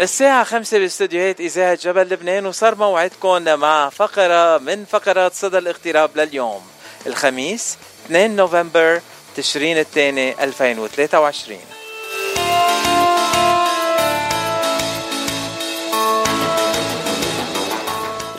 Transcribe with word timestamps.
الساعة 0.00 0.44
خمسة 0.44 0.78
باستديوهات 0.78 1.40
إذاعة 1.40 1.74
جبل 1.74 2.02
لبنان 2.02 2.46
وصار 2.46 2.74
موعدكم 2.74 3.42
مع 3.42 3.88
فقرة 3.88 4.58
من 4.58 4.84
فقرات 4.84 5.34
صدى 5.34 5.58
الاغتراب 5.58 6.10
لليوم. 6.16 6.62
الخميس 7.06 7.78
2 8.06 8.36
نوفمبر 8.36 9.00
تشرين 9.36 9.78
الثاني 9.78 10.44
2023 10.44 11.58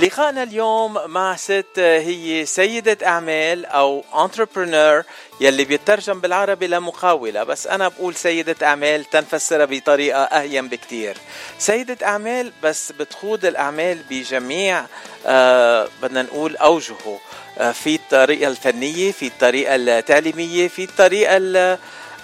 لقاءنا 0.01 0.43
اليوم 0.43 0.97
مع 1.05 1.35
ست 1.35 1.65
هي 1.79 2.45
سيدة 2.45 3.07
أعمال 3.07 3.65
أو 3.65 4.03
entrepreneur 4.13 5.05
يلي 5.41 5.65
بيترجم 5.65 6.21
بالعربي 6.21 6.67
لمقاولة 6.67 7.43
بس 7.43 7.67
أنا 7.67 7.87
بقول 7.87 8.15
سيدة 8.15 8.55
أعمال 8.67 9.05
تنفسرها 9.05 9.65
بطريقة 9.65 10.23
أهين 10.23 10.67
بكتير. 10.67 11.17
سيدة 11.59 11.97
أعمال 12.07 12.51
بس 12.63 12.91
بتخوض 12.91 13.45
الأعمال 13.45 13.97
بجميع 14.09 14.85
آه 15.25 15.87
بدنا 16.01 16.21
نقول 16.21 16.57
أوجهه. 16.57 17.19
آه 17.57 17.71
في 17.71 17.95
الطريقة 17.95 18.47
الفنية 18.47 19.11
في 19.11 19.27
الطريقة 19.27 19.75
التعليمية 19.75 20.67
في 20.67 20.83
الطريقة 20.83 21.37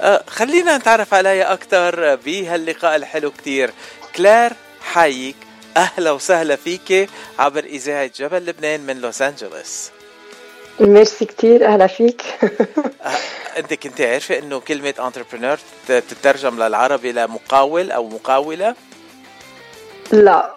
آه 0.02 0.24
خلينا 0.28 0.78
نتعرف 0.78 1.14
عليها 1.14 1.54
أكثر 1.54 2.16
بهاللقاء 2.16 2.96
الحلو 2.96 3.32
كتير. 3.32 3.72
كلار 4.16 4.54
حايك. 4.82 5.36
أهلا 5.78 6.12
وسهلا 6.12 6.56
فيك 6.56 7.10
عبر 7.40 7.64
إذاعة 7.64 8.12
جبل 8.16 8.46
لبنان 8.46 8.80
من 8.80 9.02
لوس 9.02 9.22
أنجلوس. 9.22 9.90
ميرسي 10.80 11.26
كثير 11.26 11.68
أهلا 11.68 11.88
فيك. 11.88 12.22
أه، 12.42 13.12
أنت 13.58 13.74
كنت 13.74 14.02
عارفة 14.02 14.40
إنه 14.40 14.60
كلمة 14.60 14.94
entrepreneur 15.00 15.58
تترجم 15.88 16.64
للعربي 16.64 17.12
لمقاول 17.12 17.92
أو 17.92 18.10
مقاولة؟ 18.10 18.76
لا. 20.12 20.56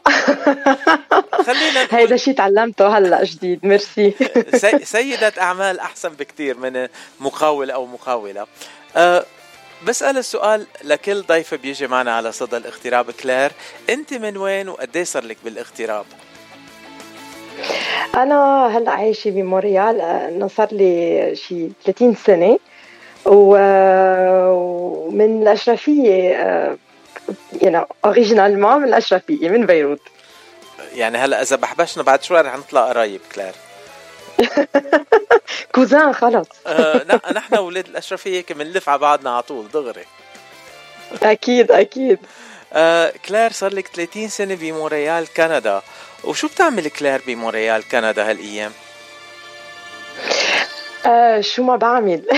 خلينا 1.46 1.86
هيدا 1.90 2.16
شيء 2.16 2.34
تعلمته 2.34 2.98
هلا 2.98 3.24
جديد 3.24 3.66
ميرسي. 3.66 4.14
سيدة 4.82 5.32
أعمال 5.38 5.80
أحسن 5.80 6.08
بكثير 6.08 6.56
من 6.56 6.88
مقاول 7.20 7.70
أو 7.70 7.86
مقاولة. 7.86 8.46
أه 8.96 9.24
بسأل 9.86 10.18
السؤال 10.18 10.66
لكل 10.84 11.22
ضيف 11.22 11.54
بيجي 11.54 11.86
معنا 11.86 12.16
على 12.16 12.32
صدى 12.32 12.56
الاغتراب. 12.56 13.10
كلير 13.10 13.52
أنت 13.90 14.14
من 14.14 14.36
وين 14.36 14.68
وقد 14.68 14.98
صار 15.02 15.24
لك 15.24 15.36
بالاغتراب؟ 15.44 16.04
أنا 18.14 18.66
هلأ 18.66 18.90
عايشة 18.90 19.30
بمونريال 19.30 20.00
إنه 20.00 20.48
صار 20.48 20.68
لي 20.72 21.32
شي 21.36 21.68
30 21.84 22.14
سنة. 22.14 22.58
ومن 23.26 24.72
الأشرفية 25.42 26.12
يعني 27.62 27.86
originalement 28.04 28.76
من 28.76 28.88
الأشرفية 28.88 29.48
من 29.48 29.66
بيروت. 29.66 30.00
يعني 30.94 31.18
هلأ 31.18 31.42
إذا 31.42 31.56
بحبشنا 31.56 32.02
بعد 32.02 32.22
شوي 32.22 32.40
رح 32.40 32.56
نطلع 32.56 32.88
قرايب 32.88 33.20
كلير. 33.34 33.52
cousins 35.74 36.12
خلص 36.12 36.48
آه 36.66 37.18
نحن 37.32 37.58
ولاد 37.58 37.88
الاشرفيه 37.88 38.30
هيك 38.30 38.52
بنلف 38.52 38.88
على 38.88 38.98
بعضنا 38.98 39.30
على 39.30 39.42
طول 39.42 39.68
دغري. 39.68 40.04
أكيد 41.22 41.72
أكيد. 41.72 42.18
آه 42.72 43.12
كلير 43.28 43.52
صار 43.52 43.74
لك 43.74 43.88
30 43.88 44.28
سنة 44.28 44.54
بمونريال 44.54 45.26
كندا. 45.36 45.82
وشو 46.24 46.48
بتعمل 46.48 46.88
كلير 46.88 47.22
بمونريال 47.26 47.88
كندا 47.88 48.30
هالأيام؟ 48.30 48.72
آه 51.06 51.40
شو 51.40 51.62
ما 51.62 51.76
بعمل. 51.76 52.24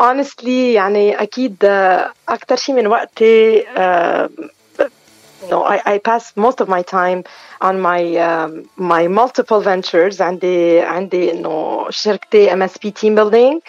honestly 0.00 0.72
uh, 0.72 0.76
يعني 0.76 1.22
أكيد 1.22 1.56
uh, 1.62 1.68
أكثر 2.28 2.56
شيء 2.56 2.74
من 2.74 2.86
وقتي 2.86 3.62
uh, 3.62 4.30
no, 5.50 5.64
I, 5.74 5.80
I 5.94 5.98
pass 5.98 6.36
most 6.36 6.60
of 6.60 6.68
my 6.68 6.82
time 6.82 7.24
on 7.60 7.80
my 7.80 8.02
um, 8.16 8.68
my 8.76 9.08
multiple 9.08 9.60
ventures 9.60 10.20
عندي 10.20 10.80
عندي 10.80 11.32
انه 11.32 11.86
شركتي 11.90 12.52
MSP 12.52 12.90
Team 12.90 13.14
Building 13.14 13.60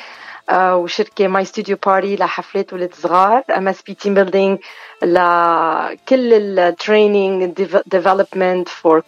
وشركة 0.52 1.28
My 1.28 1.46
Studio 1.46 1.78
Party 1.86 2.16
لحفلات 2.16 2.74
ولاد 2.74 2.94
صغار. 2.94 3.44
MSP 3.58 3.94
Team 3.94 4.14
Building 4.14 4.60
لكل 5.04 6.34
ال 6.60 6.70
training 6.70 7.54
development 7.86 8.70
for 8.70 9.00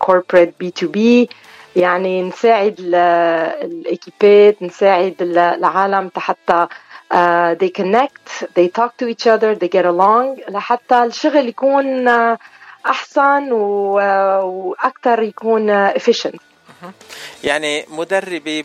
B2B 0.75 1.29
يعني 1.75 2.21
نساعد 2.21 2.75
الاكيبات 3.63 4.63
نساعد 4.63 5.15
العالم 5.21 6.11
حتى 6.17 6.67
uh, 7.13 7.55
they 7.61 7.69
connect 7.69 8.45
they 8.55 8.67
talk 8.67 8.97
to 8.97 9.07
each 9.07 9.27
other 9.27 9.55
they 9.55 9.69
get 9.69 9.85
along. 9.85 10.49
لحتى 10.49 11.03
الشغل 11.03 11.47
يكون 11.49 12.07
uh, 12.09 12.37
أحسن 12.87 13.51
وأكثر 13.51 15.23
يكون 15.23 15.89
efficient. 15.89 16.37
يعني 17.43 17.85
مدربة 17.89 18.63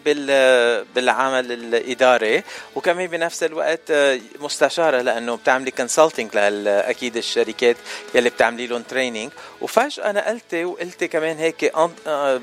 بالعمل 0.94 1.52
الإداري 1.52 2.42
وكمان 2.76 3.06
بنفس 3.06 3.42
الوقت 3.42 3.92
مستشارة 4.40 5.00
لأنه 5.00 5.36
بتعملي 5.36 5.70
consulting 5.70 6.30
أكيد 6.66 7.16
الشركات 7.16 7.76
يلي 8.14 8.30
بتعملي 8.30 8.66
لهم 8.66 8.82
training 8.82 9.30
وفجأة 9.60 10.12
نقلتي 10.12 10.64
وقلتي 10.64 11.08
كمان 11.08 11.38
هيك 11.38 11.72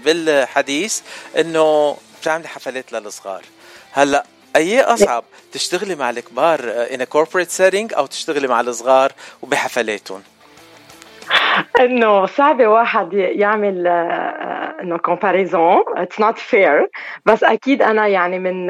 بالحديث 0.06 1.01
إنه 1.38 1.97
بتعملي 2.22 2.47
حفلات 2.47 2.91
للصغار. 2.94 3.44
هلأ 3.91 4.25
أي 4.56 4.81
أصعب؟ 4.81 5.23
تشتغلي 5.51 5.95
مع 5.95 6.09
الكبار 6.09 6.88
a 6.89 7.06
corporate 7.16 7.51
setting 7.57 7.97
أو 7.97 8.06
تشتغلي 8.06 8.47
مع 8.47 8.62
الصغار 8.62 9.13
وبحفلاتهم؟ 9.41 10.23
انه 11.81 12.25
صعب 12.25 12.62
واحد 12.62 13.13
يعمل 13.13 13.88
إنه 14.81 14.97
comparison 14.97 15.84
it's 15.97 16.19
not 16.19 16.38
fair 16.38 16.88
بس 17.25 17.44
أكيد 17.44 17.81
أنا 17.81 18.07
يعني 18.07 18.40
من 18.40 18.67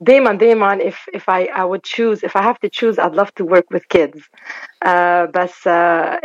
دائما 0.00 0.32
دائما 0.32 0.78
if 0.78 1.16
if 1.16 1.22
I 1.28 1.48
I 1.60 1.64
would 1.64 1.82
choose 1.84 2.22
if 2.24 2.36
I 2.36 2.42
have 2.42 2.58
to 2.60 2.68
choose 2.68 2.98
I'd 2.98 3.14
love 3.14 3.34
to 3.34 3.44
work 3.44 3.66
with 3.74 3.88
kids. 3.88 4.18
uh, 4.84 5.26
بس 5.34 5.68
uh, 5.68 5.70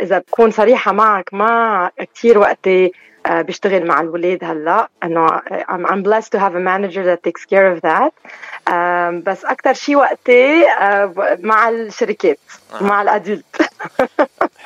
إذا 0.02 0.18
بكون 0.18 0.50
صريحة 0.50 0.92
معك 0.92 1.34
ما 1.34 1.90
كثير 2.14 2.38
وقتي 2.38 2.92
uh, 3.28 3.30
بشتغل 3.32 3.86
مع 3.86 4.00
الولاد 4.00 4.44
هلا. 4.44 4.88
إنه 5.04 5.28
I'm, 5.38 5.86
I'm 5.86 6.02
blessed 6.02 6.32
to 6.32 6.38
have 6.38 6.54
a 6.54 6.60
manager 6.60 7.04
that 7.04 7.22
takes 7.22 7.44
care 7.44 7.72
of 7.76 7.80
that. 7.82 8.12
um, 8.66 9.22
بس 9.26 9.44
أكثر 9.44 9.74
شيء 9.74 9.96
وقتي 9.96 10.62
uh, 10.64 11.40
مع 11.40 11.68
الشركات 11.68 12.38
آه. 12.74 12.82
مع 12.82 13.02
الأدلت. 13.02 13.44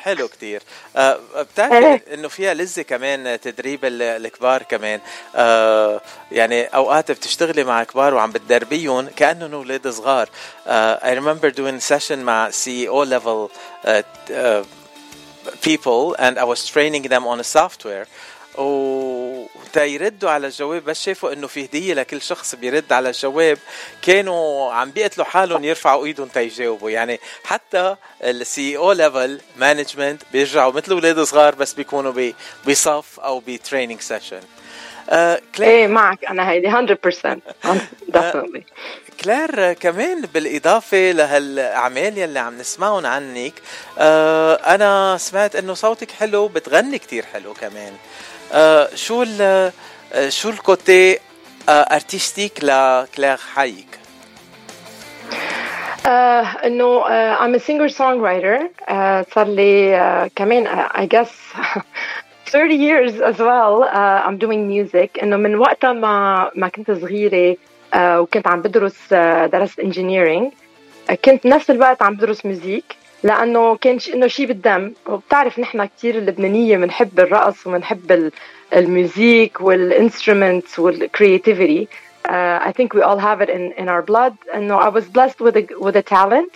حلو 0.03 0.27
كتير. 0.27 0.61
آه 0.95 1.19
بتعرفي 1.53 1.85
إيه. 1.85 2.13
إنه 2.13 2.27
فيها 2.27 2.53
لذة 2.53 2.81
كمان 2.81 3.39
تدريب 3.41 3.79
الكبار 3.83 4.63
كمان. 4.63 4.99
آه 5.35 6.01
يعني 6.31 6.63
أوقات 6.63 7.11
بتشتغلي 7.11 7.63
مع 7.63 7.83
كبار 7.83 8.13
وعم 8.13 8.31
بتدربيهم 8.31 9.07
كأنهم 9.07 9.53
أولاد 9.53 9.87
صغار. 9.87 10.29
آه 10.67 11.15
I 11.15 11.19
remember 11.19 11.51
doing 11.51 11.79
session 11.93 12.11
مع 12.11 12.49
CEO 12.49 13.05
level 13.05 13.51
uh, 13.85 14.01
uh, 14.31 14.63
people 15.61 16.15
and 16.19 16.37
I 16.37 16.43
was 16.43 16.67
training 16.67 17.03
them 17.03 17.25
on 17.27 17.39
a 17.39 17.43
software. 17.43 18.05
وتيردوا 18.57 20.29
على 20.29 20.47
الجواب 20.47 20.83
بس 20.83 21.03
شافوا 21.03 21.33
إنه 21.33 21.47
في 21.47 21.65
هدية 21.65 21.93
لكل 21.93 22.21
شخص 22.21 22.55
بيرد 22.55 22.93
على 22.93 23.09
الجواب. 23.09 23.57
كانوا 24.01 24.73
عم 24.73 24.91
بيقتلوا 24.91 25.25
حالهم 25.25 25.63
يرفعوا 25.63 26.05
إيدهم 26.05 26.27
تيجاوبوا. 26.27 26.89
يعني 26.89 27.19
حتى 27.43 27.95
ال 28.23 28.77
CEO 28.77 28.91
level 28.91 29.41
management 29.57 30.21
بيرجعوا 30.31 30.73
مثل 30.73 30.91
أولاد 30.91 31.19
صغار 31.23 31.55
بس 31.55 31.73
بيكونوا 31.73 32.31
بصف 32.67 33.19
أو 33.19 33.39
ب 33.47 33.53
training 33.53 34.01
session 34.01 34.41
آه 35.09 35.41
إيه 35.59 35.87
معك. 35.87 36.25
أنا 36.25 36.49
هيدي 36.51 36.71
100% 36.71 37.37
definitely. 38.17 38.61
كلير 39.23 39.73
كمان 39.73 40.21
بالإضافة 40.21 41.11
لهالأعمال 41.11 42.17
يلي 42.17 42.39
عم 42.39 42.57
نسمعهم 42.57 43.05
عنك 43.05 43.53
آه 43.99 44.53
أنا 44.75 45.17
سمعت 45.19 45.55
إنه 45.55 45.73
صوتك 45.73 46.11
حلو 46.11 46.47
بتغني 46.47 46.99
كتير 46.99 47.25
حلو 47.25 47.53
كمان. 47.53 47.93
آه 47.93 48.34
شو 48.95 49.23
ال 49.23 49.41
آه، 50.13 50.29
شو 50.29 50.49
ال 50.49 50.63
côté 50.63 51.17
artistique 51.69 52.63
لكلير 52.63 53.37
حايك 53.37 53.99
آه 56.07 56.41
إنه 56.65 57.03
a 57.57 57.59
singer 57.59 57.89
songwriter 57.89 58.61
uh, 58.87 59.33
صار 59.33 59.47
لي 59.47 59.97
uh, 59.97 60.31
كمان 60.35 60.87
I 60.87 61.05
guess 61.05 61.29
30 62.51 62.75
years 62.75 63.13
as 63.21 63.37
well 63.39 63.83
uh, 63.83 64.27
I'm 64.27 64.37
doing 64.37 64.67
music. 64.67 65.23
إنه 65.23 65.37
من 65.37 65.55
وقتها 65.55 65.93
ما 65.93 66.51
ما 66.55 66.67
كنت 66.67 66.91
صغيرة 66.91 67.55
uh, 67.55 67.97
وكنت 67.97 68.47
عم 68.47 68.61
بدرس 68.61 68.93
uh, 68.93 69.15
درست 69.51 69.81
engineering. 69.81 70.51
uh, 71.09 71.13
كنت 71.13 71.45
نفس 71.45 71.69
الوقت 71.69 72.01
عم 72.01 72.15
بدرس 72.15 72.45
موزيك 72.45 72.95
لانه 73.24 73.76
كان 73.76 73.98
انه 74.14 74.26
شيء 74.26 74.46
بالدم 74.46 74.92
وبتعرف 75.06 75.58
نحن 75.58 75.84
كثير 75.84 76.14
اللبنانيه 76.14 76.76
بنحب 76.76 77.20
الرقص 77.20 77.66
وبنحب 77.66 78.30
الميوزيك 78.76 79.60
والانسترومنتس 79.60 80.78
والكرياتيفيتي 80.78 81.88
Uh, 82.28 82.60
I 82.68 82.72
think 82.76 82.92
we 82.92 83.02
all 83.08 83.18
have 83.18 83.40
it 83.40 83.48
in, 83.48 83.72
in 83.72 83.88
our 83.88 84.02
blood. 84.02 84.34
And 84.54 84.68
no, 84.68 84.76
I 84.76 84.90
was 84.96 85.04
blessed 85.16 85.40
with 85.40 85.56
a 85.56 85.64
with 85.86 85.96
a 85.96 86.02
talent. 86.18 86.52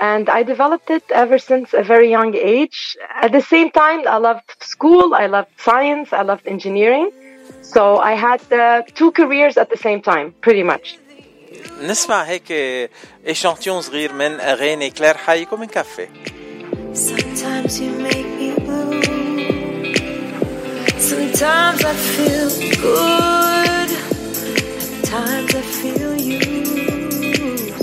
and 0.00 0.30
I 0.30 0.42
developed 0.42 0.88
it 0.90 1.04
ever 1.10 1.38
since 1.38 1.74
a 1.74 1.82
very 1.82 2.10
young 2.10 2.34
age. 2.34 2.96
At 3.24 3.32
the 3.32 3.42
same 3.42 3.70
time, 3.70 4.00
I 4.08 4.16
loved 4.16 4.50
school, 4.60 5.14
I 5.14 5.26
loved 5.26 5.52
science, 5.58 6.12
I 6.12 6.22
loved 6.22 6.46
engineering. 6.46 7.10
So 7.62 7.98
I 7.98 8.14
had 8.14 8.40
uh, 8.52 8.82
two 8.94 9.10
careers 9.12 9.56
at 9.56 9.68
the 9.70 9.76
same 9.76 10.00
time, 10.00 10.32
pretty 10.40 10.62
much. 10.62 10.98
نسمع 11.82 12.22
هيك 12.22 12.52
اشانتيون 13.26 13.82
صغير 13.82 14.12
من 14.12 14.40
اغاني 14.40 14.90
كلير 14.90 15.16
حي 15.16 15.46
من 15.52 15.66
كفي 15.66 16.08
Sometimes 16.92 17.78
you 17.80 17.90
make 18.08 18.30
me 18.38 18.50
blue 18.66 19.00
Sometimes 20.98 21.80
I 21.84 21.94
feel 22.14 22.48
good 22.86 23.90
At 24.88 25.04
times 25.04 25.54
I 25.54 25.62
feel 25.78 26.14
used 26.20 27.80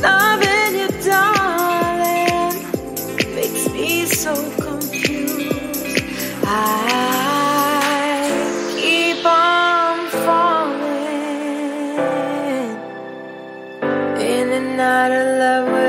Loving 0.00 0.72
you 0.80 0.88
darling 1.10 2.56
Makes 3.34 3.64
me 3.74 4.06
so 4.06 4.34
confused 4.66 6.04
I 6.44 7.17
not 14.59 15.11
in 15.11 15.39
love 15.39 15.71
with 15.71 15.88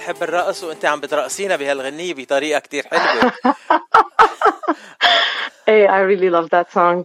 بنحب 0.00 0.22
الرقص 0.22 0.64
وانت 0.64 0.84
عم 0.84 1.00
بترقصينا 1.00 1.56
بهالغنية 1.56 2.14
بطريقة 2.14 2.58
كتير 2.58 2.86
حلوة 2.86 3.32
Hey, 5.68 5.86
I 5.86 6.00
really 6.00 6.30
love 6.30 6.48
that 6.50 6.68
song. 6.72 7.04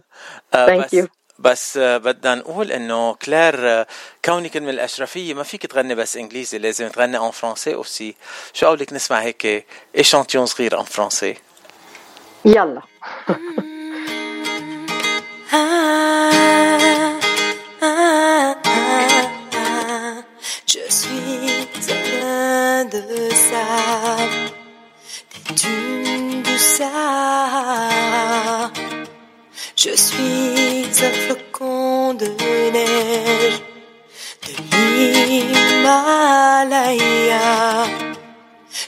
آه، 0.54 0.66
thank 0.66 0.94
you. 0.94 1.06
بس 1.38 1.76
آه، 1.76 1.96
بدنا 1.98 2.34
نقول 2.34 2.72
إنه 2.72 3.14
كلير 3.14 3.68
آه، 3.68 3.86
كونك 4.24 4.56
من 4.56 4.68
الأشرفية 4.68 5.34
ما 5.34 5.42
فيك 5.42 5.66
تغني 5.66 5.94
بس 5.94 6.16
إنجليزي 6.16 6.58
لازم 6.58 6.88
تغني 6.88 7.18
en 7.18 7.30
français 7.30 7.74
aussi 7.74 8.14
شو 8.52 8.66
قولك 8.66 8.92
نسمع 8.92 9.20
هيك 9.20 9.66
échantillon 9.96 10.46
صغير 10.46 10.80
en 10.80 10.84
français 10.84 11.36
Yalla. 12.56 12.82
Ah, 15.52 16.30
ah, 17.82 18.54
ah. 18.62 20.22
Je 20.72 20.84
suis 20.98 21.25
de 22.90 23.02
sable, 23.30 24.52
des 25.32 25.54
dunes 25.54 26.42
du 26.42 26.58
Sahara. 26.58 27.90
Je 29.76 29.90
suis 29.96 30.86
un 31.04 31.12
flocon 31.22 32.14
de 32.14 32.28
neige 32.72 33.60
de 34.44 34.52
l'Himalaya. 34.70 36.06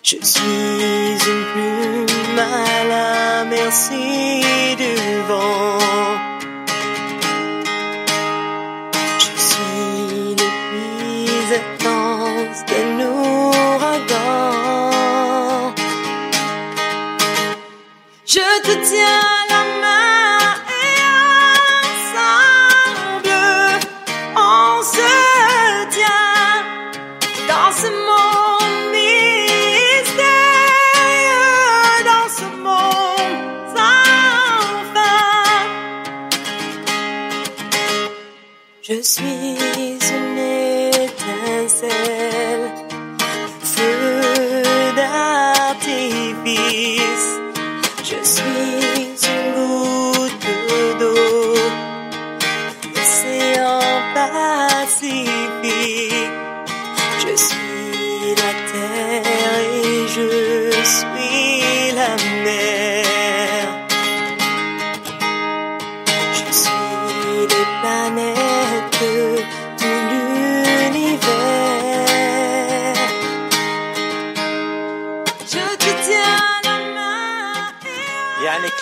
Je 0.02 0.16
suis 0.22 1.18
une 1.32 1.44
plume 1.52 2.38
à 2.38 2.84
la 2.84 3.44
merci 3.44 4.76
du 4.76 4.94
vent. 5.28 6.37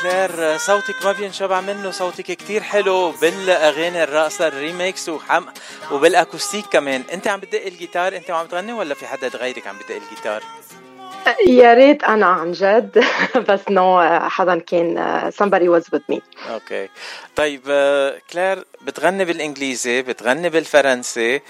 كلير 0.03 0.57
صوتك 0.57 1.05
ما 1.05 1.13
بينشبع 1.13 1.61
منه 1.61 1.91
صوتك 1.91 2.25
كتير 2.25 2.63
حلو 2.63 3.11
بالاغاني 3.11 4.03
الرقصه 4.03 4.49
الريميكس 4.49 5.09
وحم 5.09 5.45
وبال 5.93 6.12
acoustic 6.12 6.65
كمان 6.67 7.03
انت 7.13 7.29
عم 7.29 7.41
بتدق 7.41 7.67
الجيتار 7.67 8.17
انت 8.17 8.31
وعم 8.31 8.47
تغني 8.47 8.73
ولا 8.73 8.95
في 8.95 9.07
حدا 9.07 9.29
غيرك 9.29 9.67
عم 9.67 9.77
بتدق 9.79 9.97
الجيتار 9.97 10.43
يا 11.47 11.75
ريت 11.75 12.05
أنا 12.05 12.27
عن 12.27 12.53
جد 12.53 13.05
بس 13.49 13.61
no 13.71 14.01
حدا 14.29 14.59
كان 14.59 15.31
somebody 15.31 15.69
was 15.69 15.85
with 15.95 16.15
me. 16.15 16.21
okay 16.51 16.89
طيب 17.37 17.63
كلير 18.33 18.65
بتغني 18.83 19.25
بالانجليزي 19.25 20.03
بتغني 20.03 20.49
بالفرنسي 20.49 21.41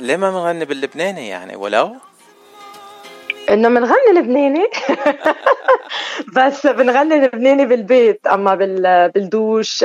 ليه 0.00 0.16
ما 0.16 0.30
بنغني 0.30 0.64
باللبناني 0.64 1.28
يعني 1.28 1.56
ولو 1.56 1.96
إنه 3.50 3.68
بنغني 3.68 4.12
لبناني. 4.14 4.66
بس 6.36 6.66
بنغني 6.66 7.14
لبناني 7.26 7.66
بالبيت 7.66 8.26
أما 8.26 8.54
بال 8.54 9.08
بالدوش 9.14 9.84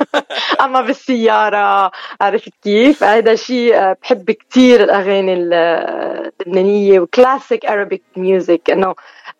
أما 0.64 0.80
بالسيارة. 0.80 1.90
عرفت 2.20 2.52
كيف؟ 2.62 3.04
هذا 3.04 3.34
شيء 3.34 3.92
بحب 4.02 4.30
كثير 4.30 4.82
الأغاني 4.84 5.32
اللبنانية 5.34 7.00
وكلاسيك 7.00 7.66
Arabic 7.66 8.00
music. 8.18 8.60
إنه 8.72 8.94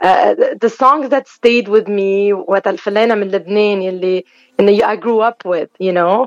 uh, 0.05 0.35
the 0.65 0.69
songs 0.71 1.09
that 1.09 1.29
stayed 1.29 1.69
with 1.69 1.89
me 1.89 2.33
وقت 2.33 2.69
الفلانه 2.69 3.15
من 3.15 3.29
لبنان 3.29 3.83
يلي 3.83 4.25
إنه 4.61 4.79
I 4.87 4.97
grew 4.97 5.21
up 5.21 5.45
with 5.47 5.69
you 5.81 5.93
know. 5.93 6.27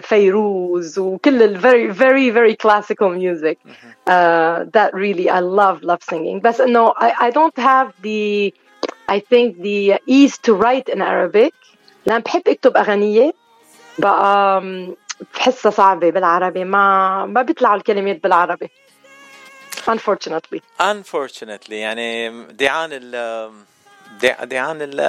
فيروز 0.00 0.98
وكل 0.98 1.42
ال 1.42 1.60
very 1.60 1.94
very 1.96 2.30
very 2.30 2.56
classical 2.66 3.08
music 3.10 3.56
uh, 3.66 4.64
that 4.76 4.90
really 4.94 5.28
I 5.30 5.40
love 5.40 5.82
love 5.82 6.02
singing 6.14 6.40
بس 6.42 6.60
انه 6.60 6.90
I, 6.90 7.10
I 7.10 7.30
don't 7.30 7.58
have 7.64 7.88
the 8.02 8.52
I 9.12 9.18
think 9.18 9.56
the 9.62 9.98
ease 10.06 10.36
to 10.46 10.54
write 10.54 10.88
in 10.94 11.00
Arabic 11.00 11.52
لأن 12.06 12.20
بحب 12.20 12.42
اكتب 12.48 12.76
اغنيه 12.76 13.32
بقى 13.98 14.60
um, 14.60 14.94
بحسها 15.34 15.70
صعبه 15.70 16.10
بالعربي 16.10 16.64
ما 16.64 17.26
ما 17.26 17.42
بيطلعوا 17.42 17.76
الكلمات 17.76 18.22
بالعربي 18.22 18.70
unfortunately 19.90 20.60
unfortunately 20.82 21.70
يعني 21.72 22.30
دعان 22.46 22.90
ال 22.92 23.10
دع- 23.10 23.50
دعان 24.43 24.81
ال- 24.81 24.99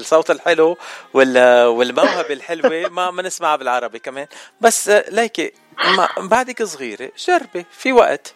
الصوت 0.00 0.30
الحلو 0.30 0.76
وال- 1.14 1.66
والموهبة 1.66 2.32
الحلوة. 2.34 2.88
ما 2.96 3.10
ما 3.10 3.22
نسمعها 3.22 3.56
بالعربي 3.56 3.98
كمان. 3.98 4.26
بس 4.60 4.88
ليكي 4.88 5.52
بعدك 6.18 6.62
صغيرة 6.62 7.10
جربي 7.18 7.66
في 7.70 7.92
وقت. 7.92 8.34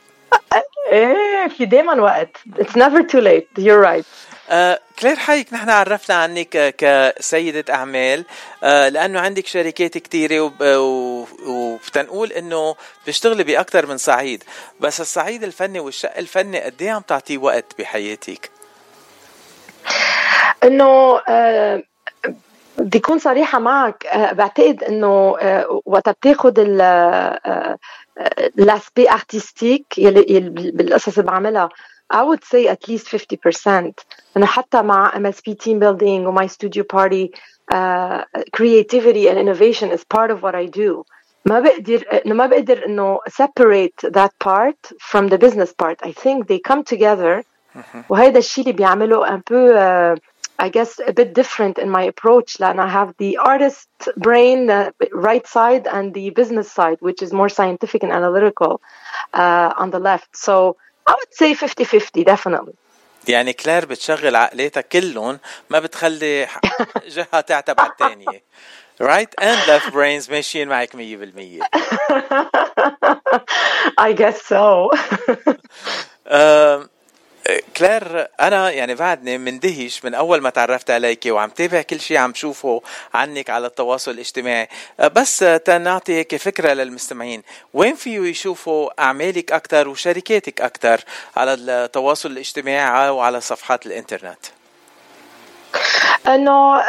إيه 0.93 1.49
في 1.59 1.65
دايما 1.65 1.95
وقت. 2.03 2.37
Never 2.61 3.03
too 3.13 3.21
late. 3.21 3.63
You're 3.63 3.85
right. 3.87 4.05
آه 4.51 4.81
كلير 4.99 5.17
حيك 5.17 5.53
نحن 5.53 5.71
عرفنا 5.71 6.17
عنك 6.17 6.75
كسيدة 6.79 7.75
أعمال. 7.75 8.25
آه 8.63 8.89
لأنه 8.89 9.21
عندك 9.21 9.47
شركات 9.47 9.99
كتيرة 9.99 10.41
وب... 10.41 10.63
وبتنقول 11.47 12.33
إنه 12.33 12.77
بتشتغلي 13.05 13.45
بأكثر 13.45 13.87
من 13.87 13.97
صعيد. 13.99 14.45
بس 14.81 15.01
الصعيد 15.01 15.45
الفني 15.45 15.81
والشق 15.81 16.17
الفني 16.17 16.61
قد 16.61 16.83
إيه 16.83 16.91
عم 16.91 17.03
تعطيه 17.03 17.39
وقت 17.39 17.65
بحياتك؟ 17.79 18.51
آه 21.29 21.83
بدي 22.79 22.99
اكون 22.99 23.19
صريحه 23.19 23.59
معك 23.59 24.07
آه 24.07 24.33
بعتقد 24.33 24.85
انه 24.85 25.37
آه 25.41 25.81
وقت 25.87 26.09
بتاخذ 26.09 26.55
الاسبي 28.59 29.11
ارتستيك 29.11 29.99
يلي 29.99 30.41
بالقصص 30.51 31.19
اللي 31.19 31.31
بعملها 31.31 31.69
I 32.13 32.23
would 32.25 32.43
say 32.45 32.67
at 32.67 32.89
least 32.89 33.07
50% 33.09 33.93
أنا 34.37 34.47
حتى 34.47 34.83
مع 34.83 35.13
MSP 35.13 35.55
team 35.55 35.79
building 35.81 36.27
و 36.27 36.35
my 36.35 36.47
studio 36.49 36.83
party 36.83 37.31
uh, 37.73 38.25
creativity 38.57 39.29
and 39.29 39.39
innovation 39.39 39.91
is 39.91 40.03
part 40.05 40.31
of 40.31 40.43
what 40.43 40.55
I 40.55 40.67
do 40.67 41.05
ما 41.45 41.61
بقدر 41.61 42.05
ما 42.27 42.47
بقدر 42.47 42.87
انه 42.87 43.19
separate 43.29 44.11
that 44.11 44.31
part 44.45 44.93
from 44.99 45.29
the 45.29 45.39
business 45.39 45.73
part 45.83 45.99
I 46.03 46.13
think 46.13 46.47
they 46.47 46.59
come 46.73 46.83
together 46.83 47.45
وهذا 48.09 48.39
الشيء 48.39 48.65
اللي 48.65 48.77
بيعمله 48.77 49.37
peu 49.39 49.73
uh, 49.73 50.19
I 50.60 50.70
guess 50.70 51.00
a 51.06 51.12
bit 51.12 51.34
different 51.34 51.78
in 51.78 51.90
my 51.90 52.04
approach 52.04 52.60
لأن 52.60 52.80
I 52.80 52.88
have 52.88 53.14
the 53.18 53.38
artist 53.38 53.90
brain 54.18 54.68
the 54.68 54.94
right 55.12 55.46
side 55.48 55.88
and 55.88 56.14
the 56.14 56.30
business 56.30 56.72
side 56.72 56.98
which 57.02 57.22
is 57.22 57.34
more 57.34 57.50
scientific 57.50 58.04
and 58.04 58.12
analytical 58.12 58.82
uh, 59.34 59.74
on 59.78 59.92
the 59.92 60.00
left 60.00 60.30
so 60.36 60.78
I 61.08 61.14
would 61.20 61.34
say 61.34 61.54
50-50 61.54 62.24
definitely 62.26 62.76
يعني 63.28 63.54
كلير 63.54 63.86
بتشغل 63.86 64.36
عقليتها 64.36 64.82
كلهم 64.82 65.40
ما 65.70 65.80
بتخلي 65.80 66.48
جهة 67.08 67.42
تعتب 67.42 67.80
على 67.80 67.92
الثانية 67.92 68.44
right 69.04 69.34
and 69.42 69.58
left 69.68 69.92
brains 69.92 70.30
ماشيين 70.32 70.68
معك 70.68 70.92
100% 70.92 71.00
I 73.98 74.14
guess 74.14 74.42
so 74.42 74.92
كلير 77.77 78.29
أنا 78.41 78.71
يعني 78.71 78.95
بعدني 78.95 79.39
مندهش 79.39 80.05
من 80.05 80.15
أول 80.15 80.41
ما 80.41 80.51
تعرفت 80.51 80.91
عليك 80.91 81.27
وعم 81.27 81.51
تابع 81.51 81.83
كل 81.83 82.01
شيء 82.01 82.17
عم 82.17 82.35
شوفه 82.35 82.83
عنك 83.15 83.51
على 83.51 83.67
التواصل 83.67 84.11
الاجتماعي. 84.11 84.69
بس 85.17 85.39
تنعطي 85.65 86.13
هيك 86.15 86.37
فكره 86.37 86.73
للمستمعين 86.73 87.43
وين 87.75 87.95
فيو 87.95 88.25
يشوفوا 88.25 89.03
أعمالك 89.03 89.53
أكثر 89.53 89.89
وشركاتك 89.89 90.61
أكثر 90.61 91.01
على 91.37 91.55
التواصل 91.55 92.31
الاجتماعي 92.31 93.11
وعلى 93.11 93.41
صفحات 93.41 93.87
الإنترنت؟ 93.87 94.47
أنه 96.27 96.81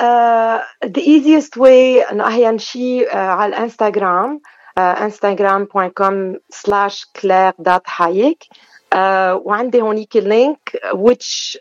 the 0.86 1.02
easiest 1.02 1.58
way 1.58 2.12
أنه 2.12 2.28
أحيانا 2.28 2.58
شيء 2.58 3.10
uh, 3.10 3.16
على 3.16 3.56
الإنستغرام 3.56 4.42
uh, 4.80 4.96
instagram.com 5.08 6.38
slash 6.54 7.06
claire.hayek 7.14 8.40
uh, 8.42 8.71
وعندي 8.95 9.83
هونيك 9.83 10.19
link 10.19 10.79
which 10.93 11.57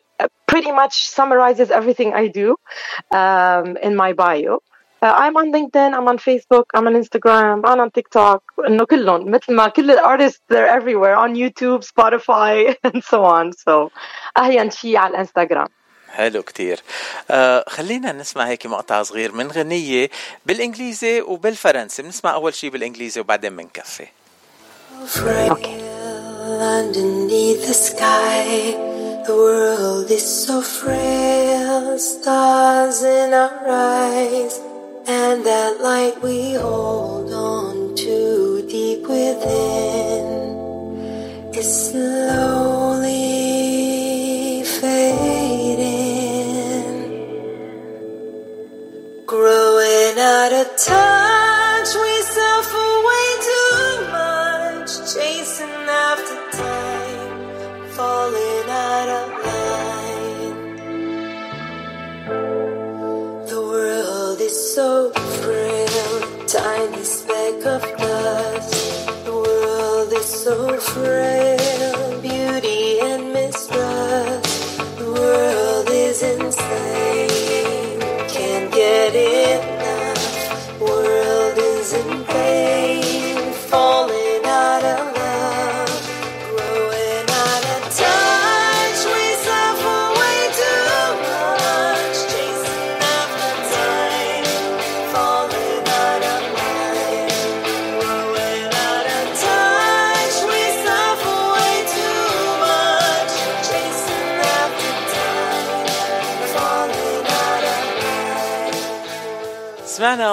pretty 0.51 0.71
much 0.71 0.95
summarizes 1.17 1.71
everything 1.71 2.13
I 2.13 2.27
do 2.27 2.55
um, 3.11 3.77
in 3.87 3.95
my 3.95 4.13
bio. 4.13 4.59
Uh, 5.01 5.13
I'm 5.23 5.35
on 5.41 5.47
LinkedIn, 5.51 5.89
I'm 5.97 6.07
on 6.07 6.17
Facebook, 6.17 6.65
I'm 6.73 6.87
on 6.87 6.95
Instagram, 7.03 7.55
I'm 7.65 7.79
on 7.79 7.91
TikTok, 7.91 8.41
انه 8.67 8.85
كلهم 8.85 9.31
مثل 9.31 9.53
ما 9.53 9.67
كل 9.67 9.91
الارtists 9.91 10.39
they're 10.49 10.79
everywhere 10.79 11.15
on 11.15 11.35
YouTube, 11.35 11.83
Spotify 11.83 12.75
and 12.83 13.03
so 13.03 13.23
on. 13.23 13.51
So 13.51 13.91
اهين 14.37 14.69
شيء 14.69 14.97
على 14.97 15.11
الانستغرام. 15.11 15.67
حلو 16.09 16.43
كتير 16.43 16.79
آه 17.31 17.65
خلينا 17.67 18.11
نسمع 18.11 18.47
هيك 18.47 18.65
مقطع 18.65 19.03
صغير 19.03 19.31
من 19.31 19.47
غنية 19.51 20.09
بالإنجليزي 20.45 21.21
وبالفرنسي 21.21 22.01
بنسمع 22.01 22.33
أول 22.33 22.53
شيء 22.53 22.69
بالإنجليزي 22.69 23.21
وبعدين 23.21 23.55
بنكفي 23.55 24.07
Okay. 25.51 25.88
underneath 26.50 27.66
the 27.66 27.74
sky. 27.74 28.72
The 29.26 29.34
world 29.34 30.10
is 30.10 30.24
so 30.24 30.60
frail, 30.62 31.98
stars 31.98 33.02
in 33.02 33.32
our 33.34 33.68
eyes, 33.68 34.58
and 35.06 35.44
that 35.44 35.80
light 35.80 36.20
we 36.22 36.54
hold 36.54 37.32
on 37.32 37.94
to 37.96 38.66
deep 38.68 39.02
within 39.02 40.40
is 41.60 41.90
slowly 41.90 43.19
so 70.44 70.78
frail, 70.78 72.20
beauty 72.22 72.98
and 73.00 73.30
mistrust. 73.30 74.78
The 74.96 75.04
world 75.12 75.90
is 75.90 76.22
insane, 76.22 78.00
can't 78.30 78.72
get 78.72 79.14
enough. 79.14 79.79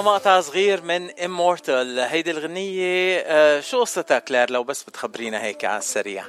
مقطع 0.01 0.41
صغير 0.41 0.81
من 0.81 1.09
Immortal. 1.09 1.99
هيدي 1.99 2.31
الغنية 2.31 3.17
آه، 3.25 3.59
شو 3.59 3.81
قصتها 3.81 4.19
كلير؟ 4.19 4.51
لو 4.51 4.63
بس 4.63 4.83
بتخبرينا 4.83 5.43
هيك 5.43 5.65
على 5.65 5.77
السريع. 5.77 6.23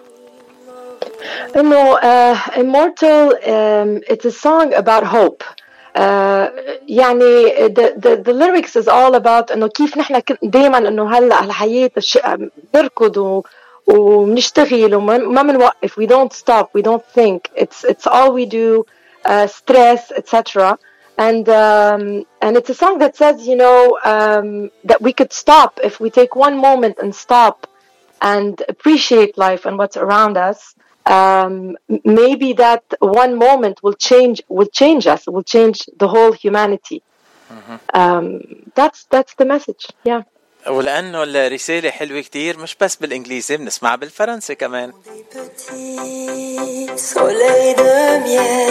إنه 1.57 1.97
uh, 1.97 2.37
immortal 2.55 3.35
um, 3.35 4.03
it's 4.13 4.25
a 4.25 4.33
song 4.33 4.75
about 4.75 5.05
hope. 5.05 5.45
uh, 5.97 6.01
يعني 6.89 7.69
the, 7.69 7.95
the, 7.97 8.17
the 8.17 8.33
lyrics 8.33 8.77
is 8.77 8.89
all 8.89 9.15
about 9.15 9.53
إنه 9.53 9.67
كيف 9.67 9.97
نحن 9.97 10.23
دائما 10.43 10.79
إنه 10.79 11.19
هلأ 11.19 11.45
الحياة 11.45 11.91
بنركض 12.75 13.17
و 13.17 13.43
وبنشتغل 13.87 14.95
وما 14.95 15.19
ما 15.19 15.43
بنوقف. 15.43 16.01
We 16.01 16.07
don't 16.07 16.33
stop. 16.33 16.71
We 16.75 16.83
don't 16.83 17.05
think. 17.05 17.51
It's 17.57 17.85
it's 17.85 18.07
all 18.07 18.33
we 18.33 18.47
do. 18.47 18.85
uh, 19.25 19.47
stress 19.47 20.11
etc 20.21 20.79
and 21.19 21.49
um, 21.49 22.25
and 22.41 22.57
it's 22.57 22.71
a 22.71 22.75
song 22.75 22.99
that 22.99 23.17
says 23.17 23.47
you 23.47 23.57
know 23.57 23.99
um, 24.05 24.71
that 24.85 25.03
we 25.03 25.13
could 25.13 25.33
stop 25.33 25.81
if 25.83 26.01
we 26.01 26.11
take 26.11 26.35
one 26.37 26.57
moment 26.57 26.99
and 27.03 27.15
stop 27.15 27.67
and 28.23 28.63
appreciate 28.69 29.37
life 29.37 29.67
and 29.67 29.77
what's 29.79 29.97
around 29.97 30.37
us. 30.37 30.75
Um, 31.07 31.77
maybe 32.05 32.53
that 32.55 32.85
one 33.01 33.37
moment 33.37 33.83
will 33.83 33.95
change 33.95 34.43
will 34.49 34.69
change 34.69 35.07
us 35.07 35.27
will 35.27 35.43
change 35.43 35.89
the 35.99 36.09
whole 36.09 36.33
humanity. 36.33 37.03
Um, 37.95 38.71
that's 38.75 39.05
that's 39.05 39.35
the 39.35 39.45
message. 39.45 39.87
Yeah 40.05 40.23
ولأنه 40.69 41.23
الرسالة 41.23 41.91
حلوة 41.91 42.21
كتير 42.21 42.59
مش 42.59 42.77
بس 42.81 42.97
بالإنجليزي 42.97 43.57
بنسمعها 43.57 43.97
بالفرنسي 43.97 44.55
كمان. 44.55 44.93
Des 44.93 45.25
petits 45.35 46.89
soleils 46.97 47.75
de 47.75 48.19
miel 48.25 48.69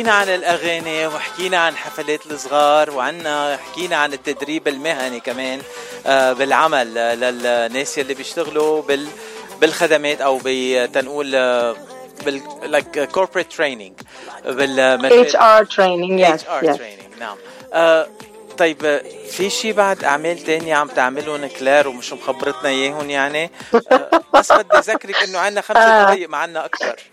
حكينا 0.00 0.14
عن 0.14 0.28
الأغاني 0.28 1.06
وحكينا 1.06 1.58
عن 1.58 1.76
حفلات 1.76 2.26
الصغار 2.26 2.90
وعنا 2.90 3.56
حكينا 3.56 3.96
عن 3.96 4.12
التدريب 4.12 4.68
المهني 4.68 5.20
كمان 5.20 5.60
آه، 6.06 6.32
بالعمل 6.32 6.94
للناس 6.94 7.98
اللي 7.98 8.14
بيشتغلوا 8.14 8.82
بال 8.82 9.08
بالخدمات 9.60 10.20
أو 10.20 10.40
بتنقول 10.44 11.34
آه، 11.34 11.76
بال 12.24 12.42
like 12.64 12.98
corporate 13.16 13.56
training 13.56 14.04
بال 14.46 15.30
HR 15.32 15.64
training 15.66 16.20
yes 16.26 16.44
HR 16.44 16.64
yes. 16.64 16.76
training 16.76 17.20
نعم. 17.20 17.36
طيب 18.58 19.00
في 19.30 19.50
شيء 19.50 19.72
بعد 19.72 20.04
أعمال 20.04 20.38
تانية 20.38 20.74
عم 20.74 20.88
تعملهم 20.88 21.46
كلير 21.46 21.88
ومش 21.88 22.12
مخبرتنا 22.12 22.68
إياهم 22.68 23.10
يعني؟ 23.10 23.50
بس 24.34 24.52
بدي 24.52 24.78
أذكرك 24.78 25.22
إنه 25.22 25.38
عندنا 25.38 25.60
خمس 25.60 25.76
دقائق 25.76 26.28
معنا 26.28 26.64
أكثر 26.64 26.96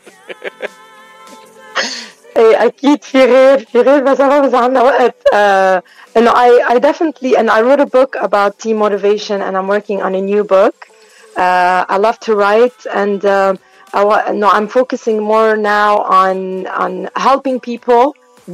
اكيد 2.36 3.04
في 3.04 3.24
غير 3.24 3.58
في 3.58 3.80
غير 3.80 4.02
بس 4.02 4.20
ما 4.20 4.40
بس 4.40 4.54
عندنا 4.54 4.82
وقت 4.82 5.14
uh, 5.28 5.82
انه 6.16 6.32
I 6.32 6.72
I 6.72 6.78
definitely 6.78 7.36
and 7.36 7.50
I 7.50 7.60
wrote 7.60 7.80
a 7.80 7.86
book 7.86 8.16
about 8.20 8.58
team 8.58 8.76
motivation 8.78 9.42
and 9.42 9.56
I'm 9.56 9.68
working 9.68 10.02
on 10.02 10.14
a 10.14 10.20
new 10.20 10.44
book. 10.44 10.88
Uh, 11.36 11.84
I 11.88 11.96
love 11.96 12.18
to 12.26 12.34
write 12.34 12.80
and 13.02 13.24
uh, 13.24 13.54
I 13.94 14.04
want, 14.04 14.34
no, 14.42 14.48
I'm 14.48 14.68
focusing 14.68 15.18
more 15.22 15.56
now 15.56 15.92
on 16.22 16.66
on 16.84 16.92
helping 17.16 17.60
people, 17.60 18.04